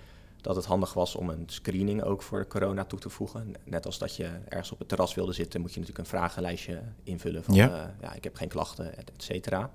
dat 0.42 0.56
het 0.56 0.66
handig 0.66 0.94
was 0.94 1.16
om 1.16 1.30
een 1.30 1.44
screening 1.46 2.04
ook 2.04 2.22
voor 2.22 2.48
corona 2.48 2.86
toe 2.86 3.00
te 3.00 3.10
voegen. 3.10 3.56
Net 3.64 3.86
als 3.86 3.98
dat 3.98 4.16
je 4.16 4.30
ergens 4.48 4.72
op 4.72 4.80
het 4.80 4.88
terras 4.88 5.16
wilde 5.16 5.34
zitten, 5.34 5.62
moet 5.62 5.74
je 5.74 5.80
natuurlijk 5.80 6.08
een 6.08 6.18
vragenlijstje 6.18 6.82
invullen 7.04 7.44
van 7.44 7.56
ja, 7.56 7.68
uh, 7.68 7.84
ja 8.02 8.14
ik 8.14 8.24
heb 8.24 8.36
geen 8.36 8.48
klachten, 8.48 8.98
et 8.98 9.12
cetera 9.18 9.72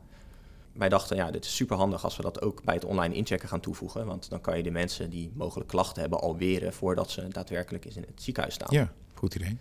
wij 0.74 0.88
dachten, 0.88 1.16
ja, 1.16 1.30
dit 1.30 1.44
is 1.44 1.56
super 1.56 1.76
handig 1.76 2.04
als 2.04 2.16
we 2.16 2.22
dat 2.22 2.42
ook 2.42 2.64
bij 2.64 2.74
het 2.74 2.84
online 2.84 3.14
inchecken 3.14 3.48
gaan 3.48 3.60
toevoegen. 3.60 4.06
Want 4.06 4.30
dan 4.30 4.40
kan 4.40 4.56
je 4.56 4.62
de 4.62 4.70
mensen 4.70 5.10
die 5.10 5.30
mogelijk 5.34 5.68
klachten 5.68 6.00
hebben 6.00 6.20
al 6.20 6.36
weren 6.36 6.72
voordat 6.72 7.10
ze 7.10 7.28
daadwerkelijk 7.28 7.84
in 7.84 8.04
het 8.06 8.22
ziekenhuis 8.22 8.54
staan. 8.54 8.68
Ja, 8.70 8.92
goed 9.14 9.34
idee. 9.34 9.58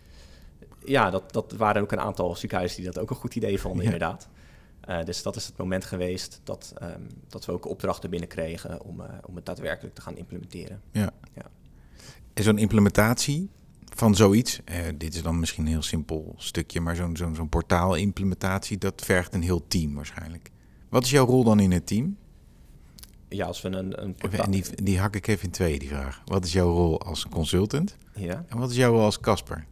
Ja, 0.85 1.09
dat, 1.09 1.33
dat 1.33 1.51
waren 1.51 1.81
ook 1.81 1.91
een 1.91 1.99
aantal 1.99 2.35
ziekenhuizen 2.35 2.77
die 2.81 2.91
dat 2.91 2.99
ook 2.99 3.09
een 3.09 3.15
goed 3.15 3.35
idee 3.35 3.59
vonden, 3.59 3.85
Ja. 3.85 3.91
inderdaad. 3.91 4.27
Eh, 4.81 5.03
dus 5.03 5.23
dat 5.23 5.35
is 5.35 5.45
het 5.45 5.57
moment 5.57 5.85
geweest 5.85 6.41
dat, 6.43 6.73
ehm, 6.77 7.01
dat 7.27 7.45
we 7.45 7.51
ook 7.51 7.65
opdrachten 7.67 8.09
binnenkregen 8.09 8.81
om, 8.81 9.01
eh, 9.01 9.09
om 9.25 9.35
het 9.35 9.45
daadwerkelijk 9.45 9.95
te 9.95 10.01
gaan 10.01 10.17
implementeren. 10.17 10.81
En 12.33 12.43
zo'n 12.43 12.57
implementatie 12.57 13.49
van 13.95 14.15
zoiets, 14.15 14.61
eh, 14.65 14.77
dit 14.97 15.15
is 15.15 15.21
dan 15.21 15.39
misschien 15.39 15.65
een 15.65 15.71
heel 15.71 15.81
simpel 15.81 16.33
stukje, 16.37 16.81
maar 16.81 16.95
zo'n 16.95 17.17
zo'n 17.17 17.35
zo'n 17.35 17.49
portaal-implementatie, 17.49 18.77
dat 18.77 19.01
vergt 19.05 19.33
een 19.33 19.41
heel 19.41 19.67
team 19.67 19.93
waarschijnlijk. 19.93 20.51
Wat 20.93 21.03
is 21.03 21.09
jouw 21.09 21.25
rol 21.25 21.43
dan 21.43 21.59
in 21.59 21.71
het 21.71 21.87
team? 21.87 22.17
Ja, 23.29 23.45
als 23.45 23.61
we 23.61 23.69
een, 23.69 24.03
een. 24.03 24.15
En 24.31 24.51
die, 24.51 24.63
die 24.83 24.99
hak 24.99 25.15
ik 25.15 25.27
even 25.27 25.43
in 25.45 25.51
twee, 25.51 25.79
die 25.79 25.87
vraag. 25.87 26.21
Wat 26.25 26.45
is 26.45 26.53
jouw 26.53 26.71
rol 26.73 27.01
als 27.01 27.27
consultant 27.29 27.97
Ja. 28.15 28.45
en 28.47 28.57
wat 28.57 28.69
is 28.69 28.75
jouw 28.75 28.91
rol 28.91 29.01
als 29.01 29.19
Casper? 29.19 29.65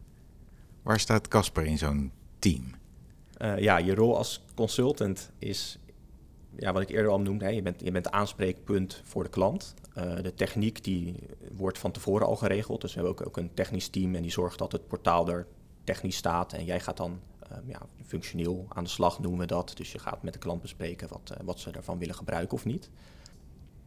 Waar 0.82 1.00
staat 1.00 1.28
Casper 1.28 1.64
in 1.64 1.78
zo'n 1.78 2.12
team? 2.38 2.64
Eh, 3.36 3.58
ja, 3.58 3.76
je 3.78 3.94
rol 3.94 4.16
als 4.16 4.44
consultant 4.54 5.30
is, 5.38 5.78
ja, 6.56 6.72
wat 6.72 6.82
ik 6.82 6.88
eerder 6.90 7.10
al 7.10 7.20
noemde, 7.20 7.44
hè, 7.44 7.50
je, 7.50 7.62
bent, 7.62 7.80
je 7.84 7.90
bent 7.90 8.10
aanspreekpunt 8.10 9.00
voor 9.04 9.22
de 9.22 9.30
klant. 9.30 9.74
Eh, 9.94 10.22
de 10.22 10.34
techniek 10.34 10.84
die 10.84 11.14
wordt 11.52 11.78
van 11.78 11.92
tevoren 11.92 12.26
al 12.26 12.36
geregeld. 12.36 12.80
Dus 12.80 12.94
we 12.94 13.00
hebben 13.00 13.18
ook, 13.20 13.26
ook 13.26 13.36
een 13.36 13.54
technisch 13.54 13.88
team 13.88 14.14
en 14.14 14.22
die 14.22 14.30
zorgt 14.30 14.58
dat 14.58 14.72
het 14.72 14.86
portaal 14.88 15.28
er 15.28 15.46
technisch 15.84 16.16
staat. 16.16 16.52
En 16.52 16.64
jij 16.64 16.80
gaat 16.80 16.96
dan 16.96 17.20
ja, 17.64 17.80
functioneel 18.04 18.66
aan 18.68 18.84
de 18.84 18.90
slag, 18.90 19.20
noemen 19.20 19.40
we 19.40 19.46
dat. 19.46 19.72
Dus 19.76 19.92
je 19.92 19.98
gaat 19.98 20.22
met 20.22 20.32
de 20.32 20.38
klant 20.38 20.60
bespreken 20.60 21.08
wat, 21.08 21.30
eh, 21.30 21.44
wat 21.44 21.60
ze 21.60 21.70
ervan 21.70 21.98
willen 21.98 22.14
gebruiken 22.14 22.56
of 22.56 22.64
niet. 22.64 22.90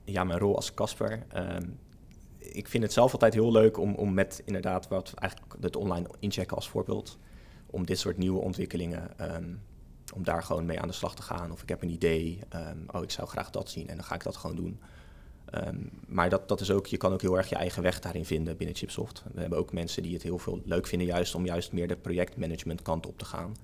Ja, 0.03 0.23
mijn 0.23 0.39
rol 0.39 0.55
als 0.55 0.73
Casper. 0.73 1.25
ehm, 1.27 1.69
ik 2.37 2.67
vind 2.67 2.83
het 2.83 2.93
zelf 2.93 3.13
altijd 3.13 3.33
heel 3.33 3.51
leuk 3.51 3.77
om, 3.77 3.95
om 3.95 4.13
met 4.13 4.41
inderdaad 4.45 4.87
wat 4.87 5.13
eigenlijk 5.13 5.55
het 5.61 5.75
online 5.75 6.07
inchecken 6.19 6.55
als 6.55 6.69
voorbeeld 6.69 7.17
om 7.65 7.85
dit 7.85 7.99
soort 7.99 8.17
nieuwe 8.17 8.39
ontwikkelingen, 8.39 9.17
ehm, 9.17 9.53
om 10.13 10.23
daar 10.23 10.43
gewoon 10.43 10.65
mee 10.65 10.81
aan 10.81 10.87
de 10.87 10.93
slag 10.93 11.15
te 11.15 11.21
gaan. 11.21 11.51
Of 11.51 11.61
ik 11.61 11.69
heb 11.69 11.81
een 11.81 11.89
idee, 11.89 12.39
ehm, 12.49 12.77
oh, 12.87 13.03
ik 13.03 13.11
zou 13.11 13.27
graag 13.27 13.49
dat 13.49 13.69
zien 13.69 13.87
en 13.87 13.95
dan 13.95 14.05
ga 14.05 14.15
ik 14.15 14.23
dat 14.23 14.35
gewoon 14.35 14.55
doen. 14.55 14.79
Ehm, 15.49 15.77
maar 16.07 16.29
dat, 16.29 16.47
dat 16.47 16.61
is 16.61 16.71
ook, 16.71 16.85
je 16.87 16.97
kan 16.97 17.13
ook 17.13 17.21
heel 17.21 17.37
erg 17.37 17.49
je 17.49 17.55
eigen 17.55 17.83
weg 17.83 17.99
daarin 17.99 18.25
vinden 18.25 18.57
binnen 18.57 18.75
Chipsoft. 18.75 19.23
We 19.33 19.39
hebben 19.41 19.59
ook 19.59 19.73
mensen 19.73 20.03
die 20.03 20.13
het 20.13 20.23
heel 20.23 20.37
veel 20.39 20.61
leuk 20.65 20.87
vinden, 20.87 21.07
juist 21.07 21.35
om 21.35 21.45
juist 21.45 21.71
meer 21.71 21.87
de 21.87 21.95
projectmanagement 21.95 22.81
kant 22.81 23.05
op 23.05 23.17
te 23.17 23.25
gaan. 23.25 23.55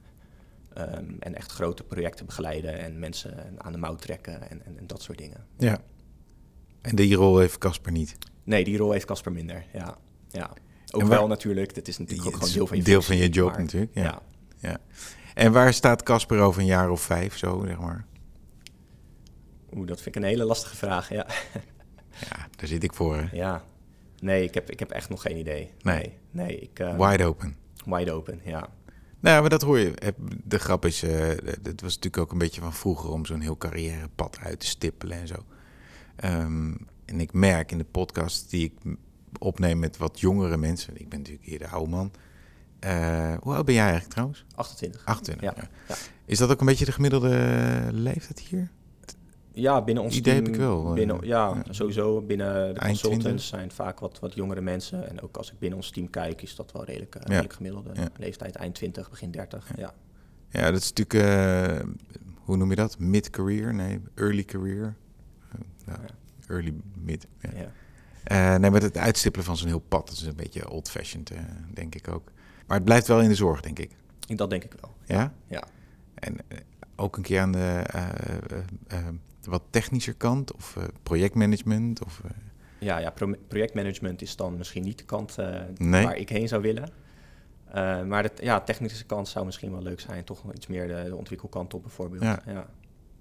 Ehm, 0.74 1.06
en 1.20 1.36
echt 1.36 1.52
grote 1.52 1.84
projecten 1.84 2.26
begeleiden 2.26 2.80
en 2.80 3.00
mensen 3.00 3.54
aan 3.58 3.72
de 3.72 3.78
mouw 3.78 3.96
trekken 3.96 4.50
en, 4.50 4.66
en, 4.66 4.78
en 4.78 4.88
dat 4.88 5.02
soort 5.02 5.18
dingen. 5.18 5.46
Ja. 5.58 5.80
En 6.82 6.96
die 6.96 7.16
rol 7.16 7.38
heeft 7.38 7.58
Casper 7.58 7.92
niet. 7.92 8.18
Nee, 8.44 8.64
die 8.64 8.78
rol 8.78 8.92
heeft 8.92 9.06
Casper 9.06 9.32
minder. 9.32 9.66
Ja, 9.74 9.98
ja. 10.30 10.52
Ook 10.92 11.02
waar- 11.02 11.10
wel 11.10 11.28
natuurlijk. 11.28 11.76
Dat 11.76 11.88
is 11.88 11.98
natuurlijk 11.98 12.28
ook 12.28 12.34
gewoon 12.36 12.54
deel 12.54 12.68
van 12.68 12.78
je 12.78 12.84
deel 12.84 13.02
van 13.02 13.18
je 13.18 13.30
job 13.30 13.50
maar- 13.52 13.60
natuurlijk. 13.62 13.92
Ja. 13.96 14.22
ja. 14.58 14.78
En 15.34 15.52
waar 15.52 15.74
staat 15.74 16.04
Casper 16.04 16.40
over 16.40 16.62
een 16.62 16.68
jaar 16.68 16.90
of 16.90 17.02
vijf, 17.02 17.38
zo 17.38 17.64
zeg 17.68 17.80
maar? 17.80 18.06
Oeh, 19.76 19.88
dat 19.88 20.02
vind 20.02 20.16
ik 20.16 20.22
een 20.22 20.28
hele 20.28 20.44
lastige 20.44 20.76
vraag. 20.76 21.10
Ja. 21.10 21.28
Ja, 22.30 22.48
daar 22.56 22.68
zit 22.68 22.84
ik 22.84 22.94
voor. 22.94 23.16
Hè? 23.16 23.28
Ja, 23.32 23.64
nee, 24.20 24.44
ik 24.44 24.54
heb, 24.54 24.70
ik 24.70 24.80
heb 24.80 24.92
echt 24.92 25.10
nog 25.10 25.22
geen 25.22 25.38
idee. 25.38 25.72
Nee. 25.82 25.96
Nee, 25.96 26.18
nee 26.32 26.60
ik, 26.60 26.80
eh, 26.80 27.10
Wide 27.10 27.26
open. 27.26 27.56
wide 27.86 28.12
open, 28.12 28.42
ja. 28.44 28.70
Nou, 29.20 29.42
maar 29.42 29.50
dat 29.50 29.62
hoor 29.62 29.80
je. 29.80 30.14
De 30.44 30.60
grap 30.60 30.86
is, 30.86 31.02
het 31.02 31.82
was 31.82 31.96
natuurlijk 31.96 32.18
ook 32.18 32.32
een 32.32 32.38
beetje 32.38 32.62
van 32.62 32.74
vroeger 32.74 33.10
om 33.10 33.26
zo'n 33.26 33.42
heel 33.42 33.58
carrièrepad 33.58 34.38
uit 34.40 34.60
te 34.60 34.66
stippelen 34.66 35.18
en 35.18 35.28
zo. 35.28 35.46
Ehm, 36.16 36.74
en 37.06 37.20
ik 37.20 37.34
merk 37.34 37.72
in 37.72 37.78
de 37.78 37.84
podcast 37.84 38.50
die 38.50 38.64
ik 38.66 38.96
opneem 39.40 39.80
met 39.80 39.98
wat 39.98 40.20
jongere 40.20 40.58
mensen, 40.58 40.98
ik 40.98 41.10
ben 41.10 41.20
natuurlijk 41.20 41.46
hier 41.46 41.60
de 41.60 41.68
oude 41.68 41.90
man. 41.90 42.12
Eh, 42.80 43.34
hoe 43.42 43.54
oud 43.54 43.66
ben 43.66 43.74
jij 43.74 43.84
eigenlijk 43.84 44.14
trouwens? 44.14 44.46
28. 44.56 45.06
28. 45.06 45.46
Ja, 45.50 45.54
ja. 45.58 45.70
ja. 45.88 45.96
Is 46.26 46.38
dat 46.38 46.52
ook 46.52 46.60
een 46.60 46.66
beetje 46.66 46.86
de 46.86 46.92
gemiddelde 46.92 47.88
leeftijd 47.92 48.40
hier? 48.40 48.72
Ja, 49.54 49.82
binnen 49.84 50.04
ons 50.04 50.16
Idee 50.18 50.34
team... 50.34 50.46
heb 50.46 50.54
ik 50.54 50.60
wel, 50.60 50.88
eh, 50.88 50.94
Binnen, 50.94 51.18
ja, 51.22 51.62
ja. 51.66 51.74
sowieso. 51.74 52.22
Binnen 52.22 52.74
de 52.74 52.80
consultants 52.80 53.24
20. 53.24 53.42
zijn 53.46 53.72
vaak 53.72 54.00
wat, 54.00 54.20
wat 54.20 54.34
jongere 54.34 54.62
mensen. 54.62 55.10
En 55.10 55.22
ook 55.22 55.38
als 55.38 55.52
ik 55.52 55.60
binnen 55.60 55.78
ons 55.80 55.90
team 55.90 56.10
kijk, 56.10 56.42
is 56.42 56.56
dat 56.56 56.72
wel 56.72 56.86
redelijk, 56.86 57.16
eh, 57.16 57.22
redelijk 57.26 57.54
gemiddelde 57.54 57.90
Ja. 57.94 58.08
leeftijd. 58.18 58.56
Eind 58.56 58.76
20, 58.76 59.10
begin 59.10 59.32
30, 59.32 59.72
ja. 59.78 59.94
Ja, 60.50 60.72
dat 60.72 60.82
is 60.82 60.94
natuurlijk, 60.94 61.30
eh, 61.30 61.88
hoe 62.44 62.58
noem 62.58 62.70
je 62.70 62.76
dat? 62.76 63.00
Mid-career? 63.00 63.74
Nee, 63.74 64.00
early 64.16 64.44
career. 64.44 64.96
Ja. 65.86 66.00
Early 66.48 66.74
mid. 66.98 67.28
Nee, 68.24 68.60
maar 68.72 68.82
het 68.82 68.98
uitstippelen 68.98 69.46
van 69.46 69.58
zo'n 69.58 69.68
heel 69.68 69.80
pad, 69.88 70.08
dat 70.08 70.16
is 70.18 70.22
een 70.26 70.36
beetje 70.36 70.70
old-fashioned, 70.70 71.32
denk 71.74 71.96
ik 71.96 72.08
ook. 72.08 72.32
Maar 72.68 72.76
het 72.78 72.86
blijft 72.86 73.08
wel 73.08 73.22
in 73.22 73.30
de 73.30 73.36
zorg, 73.36 73.62
denk 73.62 73.80
ik. 73.80 73.92
Dat 74.28 74.50
denk 74.50 74.64
ik 74.64 74.74
wel. 74.82 74.96
Ja? 75.06 75.34
Ja. 75.48 75.64
En 76.14 76.38
ook 76.96 77.18
een 77.18 77.24
keer 77.24 77.40
aan 77.40 77.52
de 77.52 77.84
wat 79.46 79.62
technischer 79.70 80.14
kant, 80.14 80.54
of 80.54 80.76
eh, 80.78 80.84
projectmanagement, 81.04 82.04
of... 82.06 82.22
eh, 82.26 82.30
Ja, 82.80 82.98
ja 82.98 83.10
pro- 83.10 83.36
projectmanagement 83.48 84.22
is 84.22 84.36
dan 84.36 84.58
misschien 84.58 84.84
niet 84.84 84.98
de 84.98 85.04
kant 85.06 85.38
eh, 85.38 85.60
Nee. 85.78 86.04
waar 86.06 86.18
ik 86.18 86.30
heen 86.30 86.48
zou 86.48 86.62
willen. 86.62 86.90
Maar 88.08 88.24
de 88.24 88.32
ja, 88.42 88.60
technische 88.62 89.06
kant 89.06 89.28
zou 89.28 89.46
misschien 89.46 89.72
wel 89.72 89.82
leuk 89.82 90.00
zijn. 90.00 90.24
Toch 90.24 90.54
iets 90.54 90.68
meer 90.68 90.88
de, 90.88 91.04
de 91.08 91.16
ontwikkelkant 91.16 91.74
op 91.74 91.82
bijvoorbeeld. 91.82 92.24
Ja. 92.24 92.42
ja. 92.46 92.70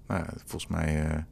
nou, 0.07 0.25
volgens 0.45 0.67
mij 0.67 1.25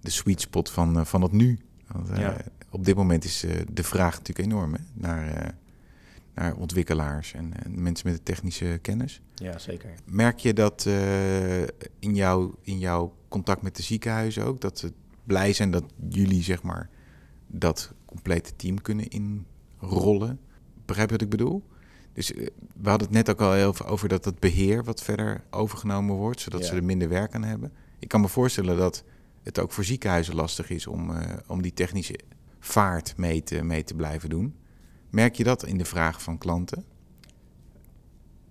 de 0.00 0.10
sweet 0.10 0.40
spot 0.40 0.70
van, 0.70 1.06
van 1.06 1.22
het 1.22 1.32
nu. 1.32 1.58
Want, 1.86 2.08
Ja. 2.18 2.36
Op 2.70 2.84
dit 2.84 2.96
moment 2.96 3.24
is 3.24 3.44
de 3.72 3.82
vraag 3.82 4.18
natuurlijk 4.18 4.48
enorm 4.48 4.72
hè, 4.74 4.80
naar, 4.92 5.54
naar 6.34 6.54
ontwikkelaars 6.54 7.32
en, 7.34 7.52
en 7.64 7.82
mensen 7.82 8.08
met 8.08 8.16
de 8.16 8.22
technische 8.22 8.78
kennis. 8.82 9.20
Ja, 9.34 9.58
zeker. 9.58 9.90
Merk 10.04 10.38
je 10.38 10.52
dat 10.52 10.86
in, 11.98 12.14
jouw, 12.14 12.54
in 12.62 12.78
jouw 12.78 13.14
contact 13.36 13.62
met 13.62 13.76
de 13.76 13.82
ziekenhuizen 13.82 14.44
ook, 14.44 14.60
dat 14.60 14.78
ze 14.78 14.92
blij 15.24 15.52
zijn 15.52 15.70
dat 15.70 15.84
jullie 16.08 16.42
zeg 16.42 16.62
maar 16.62 16.88
dat 17.46 17.92
complete 18.04 18.56
team 18.56 18.82
kunnen 18.82 19.08
inrollen? 19.08 20.40
Begrijp 20.84 21.08
je 21.08 21.14
wat 21.14 21.24
ik 21.24 21.30
bedoel? 21.30 21.62
Dus 22.12 22.32
eh, 22.32 22.46
we 22.82 22.88
hadden 22.88 23.06
het 23.06 23.16
net 23.16 23.30
ook 23.30 23.40
al 23.40 23.52
heel 23.52 23.72
veel 23.74 23.86
over 23.86 24.08
dat 24.08 24.24
het 24.24 24.38
beheer 24.40 24.84
wat 24.84 25.02
verder 25.02 25.44
overgenomen 25.50 26.14
wordt, 26.14 26.40
zodat 26.40 26.60
Ja. 26.60 26.66
ze 26.66 26.74
er 26.74 26.84
minder 26.84 27.08
werk 27.08 27.34
aan 27.34 27.44
hebben. 27.44 27.72
Ik 27.98 28.08
kan 28.08 28.20
me 28.20 28.28
voorstellen 28.28 28.76
dat 28.76 29.04
het 29.42 29.58
ook 29.58 29.72
voor 29.72 29.84
ziekenhuizen 29.84 30.34
lastig 30.34 30.70
is 30.70 30.86
om, 30.86 31.10
eh, 31.10 31.36
om 31.46 31.62
die 31.62 31.74
technische 31.74 32.18
vaart 32.58 33.16
mee 33.16 33.42
te, 33.42 33.62
mee 33.62 33.84
te 33.84 33.94
blijven 33.94 34.28
doen. 34.28 34.54
Merk 35.10 35.34
je 35.36 35.44
dat 35.44 35.66
in 35.66 35.78
de 35.78 35.84
vraag 35.84 36.22
van 36.22 36.38
klanten? 36.38 36.84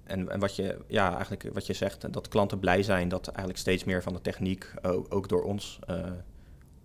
En, 0.06 0.30
en 0.30 0.40
wat, 0.40 0.56
je, 0.56 0.78
ja, 0.88 1.12
eigenlijk 1.12 1.50
wat 1.54 1.66
je 1.66 1.74
zegt, 1.74 2.14
dat 2.14 2.28
klanten 2.28 2.60
blij 2.60 2.84
zijn 2.84 3.10
dat 3.10 3.28
eigenlijk 3.28 3.58
steeds 3.58 3.84
meer 3.84 4.04
van 4.04 4.14
de 4.14 4.22
techniek 4.22 4.74
ook, 4.82 5.14
ook 5.14 5.30
door 5.30 5.44
ons 5.44 5.80
eh, 5.88 6.12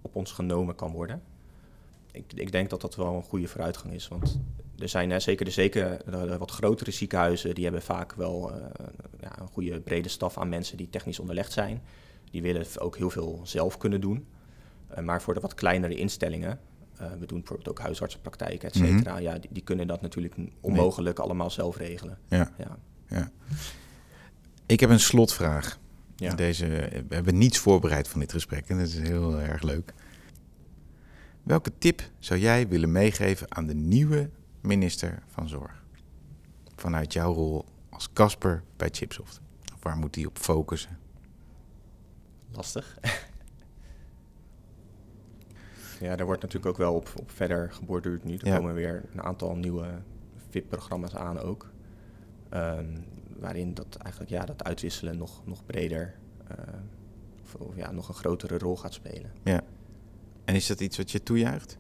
op 0.01 0.17
ons 0.17 0.33
genomen 0.33 0.75
kan 0.75 0.93
worden. 0.93 1.23
Ik, 2.13 2.33
ik 2.35 2.53
denk 2.53 2.71
dat 2.71 2.81
dat 2.81 2.97
wel 2.97 3.15
een 3.15 3.23
goede 3.23 3.49
vooruitgang 3.49 3.95
is. 3.95 4.09
Want 4.09 4.41
er 4.79 4.89
zijn 4.89 5.11
hè, 5.11 5.21
zeker 5.21 5.45
de, 5.45 5.51
zeker 5.51 5.99
de, 6.05 6.27
de 6.27 6.39
wat 6.39 6.51
grotere 6.51 6.91
ziekenhuizen, 6.91 7.55
die 7.55 7.65
hebben 7.65 7.83
vaak 7.83 8.13
wel 8.13 8.53
eh, 8.53 8.65
ja, 9.21 9.41
een 9.41 9.49
goede 9.49 9.81
brede 9.81 10.09
staf 10.09 10.39
aan 10.39 10.49
mensen 10.49 10.77
die 10.77 10.91
technisch 10.91 11.19
onderlegd 11.19 11.53
zijn. 11.53 11.83
Die 12.31 12.43
willen 12.43 12.67
ook 12.79 12.97
heel 12.97 13.11
veel 13.11 13.41
zelf 13.43 13.79
kunnen 13.79 14.01
doen. 14.01 14.27
Eh, 14.89 15.05
maar 15.05 15.23
voor 15.23 15.35
de 15.35 15.41
wat 15.41 15.55
kleinere 15.55 15.95
instellingen, 15.95 16.61
eh, 16.97 17.07
we 17.19 17.27
doen 17.27 17.39
bijvoorbeeld 17.39 17.69
ook 17.69 17.79
huisartsenpraktijken, 17.79 18.69
et 18.69 18.77
cetera, 18.77 19.19
ja, 19.19 19.39
die, 19.39 19.51
die 19.53 19.63
kunnen 19.63 19.87
dat 19.87 20.01
natuurlijk 20.01 20.35
onmogelijk 20.61 21.19
allemaal 21.19 21.51
zelf 21.51 21.77
regelen. 21.77 22.19
Ja. 22.29 22.53
Ja. 22.59 22.79
Ja. 23.11 23.31
Ik 24.67 24.81
heb 24.81 24.91
een 24.91 25.01
slotvraag. 25.01 25.79
Ja. 26.17 26.35
Deze, 26.35 26.67
we 27.09 27.15
hebben 27.15 27.39
niets 27.39 27.59
voorbereid 27.59 28.09
van 28.09 28.21
dit 28.21 28.33
gesprek 28.33 28.69
en 28.69 28.79
dat 28.79 28.87
is 28.87 28.99
heel 28.99 29.41
erg 29.41 29.63
leuk. 29.63 29.93
Welke 31.43 31.73
tip 31.79 32.03
zou 32.19 32.41
jij 32.41 32.69
willen 32.69 32.93
meegeven 32.93 33.55
aan 33.57 33.67
de 33.67 33.75
nieuwe 33.75 34.31
minister 34.61 35.23
van 35.27 35.49
Zorg? 35.49 35.85
Vanuit 36.77 37.13
jouw 37.13 37.33
rol 37.33 37.65
als 37.91 38.13
Casper 38.13 38.63
bij 38.77 38.89
Chipsoft. 38.93 39.41
Of 39.75 39.83
waar 39.83 39.97
moet 39.97 40.15
die 40.15 40.27
op 40.27 40.39
focussen? 40.39 40.99
lastig. 42.53 42.99
ja, 46.01 46.17
daar 46.17 46.27
wordt 46.27 46.43
natuurlijk 46.43 46.71
ook 46.73 46.79
wel 46.79 46.95
op, 46.95 47.13
op 47.17 47.31
verder 47.31 47.73
geborduurd 47.73 48.25
nu. 48.25 48.37
Er 48.37 48.47
Ja. 48.47 48.57
komen 48.57 48.75
weer 48.75 49.05
een 49.13 49.23
aantal 49.23 49.57
nieuwe 49.57 50.03
VIP-programma's 50.51 51.15
aan 51.15 51.39
ook. 51.39 51.71
Ehm, 52.51 52.99
waarin 53.39 53.75
dat 53.75 53.97
eigenlijk 53.97 54.33
ja, 54.33 54.45
dat 54.45 54.65
uitwisselen 54.65 55.19
nog, 55.19 55.43
nog 55.47 55.67
breder 55.67 56.15
eh, 56.47 56.57
of, 57.43 57.55
of 57.55 57.77
ja, 57.77 57.91
nog 57.91 58.09
een 58.09 58.15
grotere 58.15 58.59
rol 58.59 58.77
gaat 58.77 58.95
spelen. 58.95 59.33
Ja. 59.45 59.61
En 60.45 60.55
is 60.55 60.67
dat 60.67 60.81
iets 60.81 60.97
wat 60.97 61.11
je 61.11 61.23
toejuicht? 61.23 61.79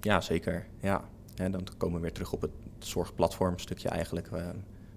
Ja, 0.00 0.20
zeker. 0.20 0.66
Ja. 0.80 1.04
En 1.34 1.52
dan 1.52 1.66
komen 1.76 1.96
we 1.96 2.02
weer 2.02 2.12
terug 2.12 2.32
op 2.32 2.40
het 2.40 2.50
zorgplatform 2.78 3.58
stukje 3.58 3.88
eigenlijk, 3.88 4.26
eh, 4.26 4.48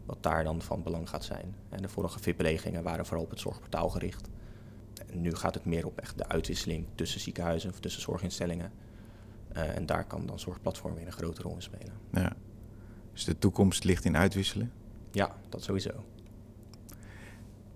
wat 0.06 0.24
daar 0.24 0.44
dan 0.44 0.62
van 0.62 0.84
belang 0.84 1.10
gaat 1.10 1.24
zijn. 1.24 1.56
En 1.70 1.82
de 1.82 1.88
vorige 1.88 2.20
VIP-belegingen 2.20 2.84
waren 2.84 3.06
vooral 3.06 3.24
op 3.24 3.30
het 3.30 3.40
zorgportaal 3.40 3.90
gericht. 3.90 4.28
En 5.08 5.22
nu 5.22 5.36
gaat 5.36 5.54
het 5.54 5.66
meer 5.66 5.86
op 5.86 6.00
echt 6.00 6.18
de 6.18 6.28
uitwisseling 6.28 6.86
tussen 6.96 7.20
ziekenhuizen 7.20 7.70
of 7.70 7.80
tussen 7.80 8.02
zorginstellingen. 8.02 8.72
Eh, 9.48 9.76
en 9.76 9.86
daar 9.86 10.06
kan 10.06 10.26
dan 10.26 10.40
zorgplatform 10.40 10.96
weer 10.96 11.06
een 11.06 11.12
grote 11.12 11.42
rol 11.42 11.56
in 11.56 11.62
spelen. 11.62 11.94
Ja. 12.12 12.36
Dus 13.14 13.26
de 13.26 13.38
toekomst 13.38 13.84
ligt 13.84 14.06
in 14.06 14.18
uitwisselen? 14.18 14.72
Ja, 15.18 15.36
dat 15.50 15.64
sowieso. 15.64 15.90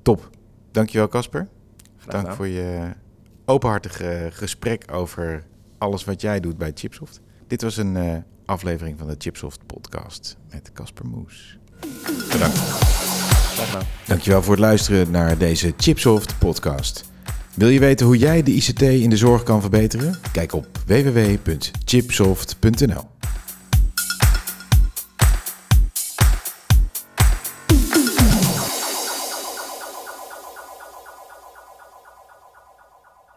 Top. 0.01 0.29
Dankjewel 0.71 1.07
Casper. 1.07 1.47
Dank 2.05 2.31
voor 2.31 2.47
je 2.47 2.91
openhartige 3.45 4.29
gesprek 4.31 4.91
over 4.91 5.43
alles 5.77 6.03
wat 6.03 6.21
jij 6.21 6.39
doet 6.39 6.57
bij 6.57 6.71
Chipsoft. 6.75 7.21
Dit 7.47 7.61
was 7.61 7.77
een 7.77 7.97
eh, 7.97 8.17
aflevering 8.45 8.97
van 8.97 9.07
de 9.07 9.15
Chipsoft 9.17 9.65
podcast 9.65 10.37
met 10.49 10.71
Casper 10.73 11.05
Moes. 11.05 11.57
Bedankt. 12.31 12.59
Dankjewel 14.07 14.43
voor 14.43 14.53
het 14.53 14.61
luisteren 14.61 15.11
naar 15.11 15.37
deze 15.37 15.73
Chipsoft 15.77 16.39
podcast. 16.39 17.09
Wil 17.55 17.69
je 17.69 17.79
weten 17.79 18.05
hoe 18.05 18.17
jij 18.17 18.43
de 18.43 18.51
ICT 18.51 18.81
in 18.81 19.09
de 19.09 19.17
zorg 19.17 19.43
kan 19.43 19.61
verbeteren? 19.61 20.19
Kijk 20.31 20.53
op 20.53 20.67
www.chipsoft.nl. 20.85 23.09